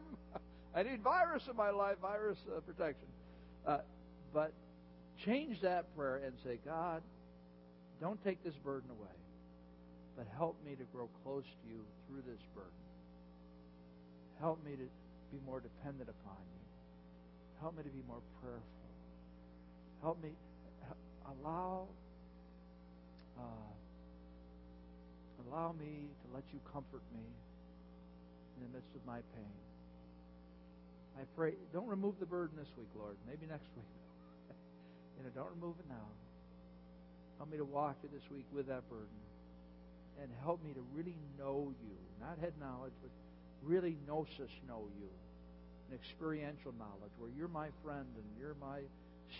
[0.75, 3.07] I need virus in my life, virus uh, protection.
[3.65, 3.79] Uh,
[4.33, 4.51] but
[5.25, 7.01] change that prayer and say, God,
[7.99, 9.15] don't take this burden away,
[10.17, 12.71] but help me to grow close to you through this burden.
[14.39, 15.00] Help me to
[15.31, 16.61] be more dependent upon you.
[17.59, 18.89] Help me to be more prayerful.
[20.01, 20.31] Help me
[21.25, 21.87] allow
[23.37, 23.71] uh,
[25.47, 27.23] allow me to let you comfort me
[28.57, 29.55] in the midst of my pain.
[31.17, 33.15] I pray, don't remove the burden this week, Lord.
[33.27, 33.93] Maybe next week.
[35.17, 36.07] you know, don't remove it now.
[37.37, 39.21] Help me to walk through this week with that burden.
[40.21, 41.97] And help me to really know you.
[42.19, 43.11] Not head knowledge, but
[43.63, 45.09] really gnosis know you.
[45.89, 48.81] An experiential knowledge where you're my friend and you're my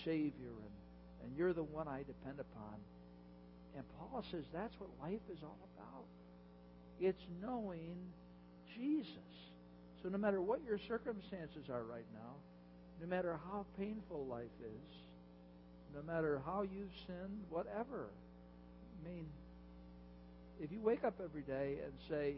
[0.03, 0.75] Savior and,
[1.23, 2.75] and you're the one I depend upon.
[3.75, 6.05] And Paul says that's what life is all about.
[6.99, 7.95] It's knowing
[8.75, 9.31] Jesus.
[10.03, 12.33] So no matter what your circumstances are right now,
[13.01, 14.95] no matter how painful life is,
[15.95, 18.07] no matter how you've sinned, whatever.
[19.03, 19.25] I mean,
[20.59, 22.35] if you wake up every day and say,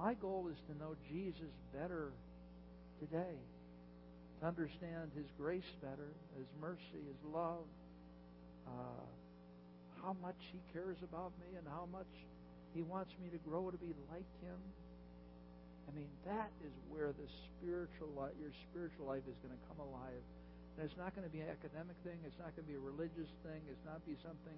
[0.00, 2.08] My goal is to know Jesus better
[3.04, 3.36] today,
[4.40, 6.08] to understand His grace better,
[6.40, 7.68] His mercy, His love,
[8.64, 9.04] uh,
[10.00, 12.08] how much He cares about me, and how much
[12.72, 14.56] He wants me to grow to be like Him.
[15.84, 19.84] I mean, that is where the spiritual life, your spiritual life is going to come
[19.84, 20.24] alive.
[20.80, 22.16] And it's not going to be an academic thing.
[22.24, 23.60] It's not going to be a religious thing.
[23.68, 24.56] It's not be something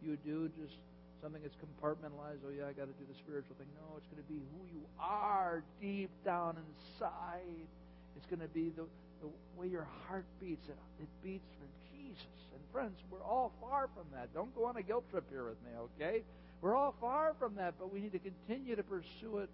[0.00, 0.80] you do just
[1.22, 2.42] something that's compartmentalized.
[2.46, 3.68] Oh yeah, I got to do the spiritual thing.
[3.74, 7.68] No, it's going to be who you are deep down inside.
[8.16, 8.86] It's going to be the
[9.20, 10.68] the way your heart beats.
[10.68, 12.38] It, it beats for Jesus.
[12.54, 14.32] And friends, we're all far from that.
[14.34, 16.22] Don't go on a guilt trip here with me, okay?
[16.60, 19.50] We're all far from that, but we need to continue to pursue it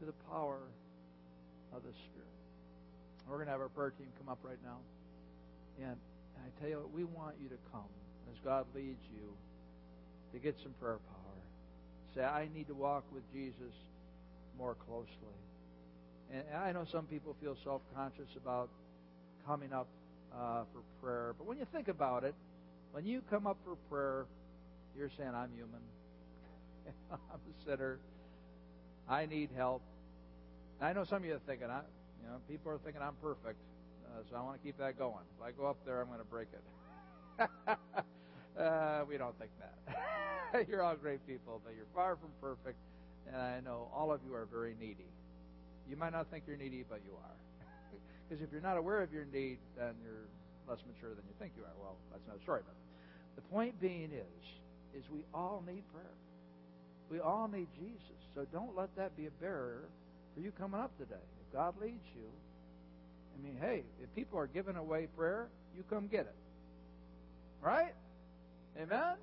[0.00, 0.58] to the power
[1.74, 2.34] of the Spirit.
[3.28, 4.78] We're going to have our prayer team come up right now.
[5.80, 5.96] And
[6.36, 7.90] I tell you what, we want you to come
[8.30, 9.32] as God leads you
[10.34, 11.14] to get some prayer power.
[12.14, 13.72] Say, I need to walk with Jesus
[14.58, 15.08] more closely.
[16.32, 18.68] And I know some people feel self conscious about
[19.46, 19.86] coming up
[20.32, 21.34] uh, for prayer.
[21.38, 22.34] But when you think about it,
[22.92, 24.26] when you come up for prayer,
[24.96, 25.80] you're saying, I'm human.
[27.12, 27.98] I'm a sinner.
[29.08, 29.82] I need help.
[30.80, 31.80] I know some of you are thinking, I,
[32.22, 33.58] you know, people are thinking I'm perfect,
[34.06, 35.24] uh, so I want to keep that going.
[35.38, 37.48] If I go up there, I'm going to break it.
[38.58, 40.68] uh, we don't think that.
[40.68, 42.78] you're all great people, but you're far from perfect,
[43.26, 45.10] and I know all of you are very needy.
[45.88, 47.36] You might not think you're needy, but you are.
[48.28, 50.24] Because if you're not aware of your need, then you're
[50.66, 51.76] less mature than you think you are.
[51.78, 52.62] Well, that's another story.
[52.64, 52.74] But
[53.36, 54.44] the point being is,
[54.96, 56.16] is we all need prayer.
[57.10, 58.18] We all need Jesus.
[58.34, 59.84] So don't let that be a barrier
[60.34, 61.20] for you coming up today.
[61.46, 62.26] If God leads you,
[63.36, 66.34] I mean, hey, if people are giving away prayer, you come get it.
[67.60, 67.94] Right?
[68.76, 69.16] Amen?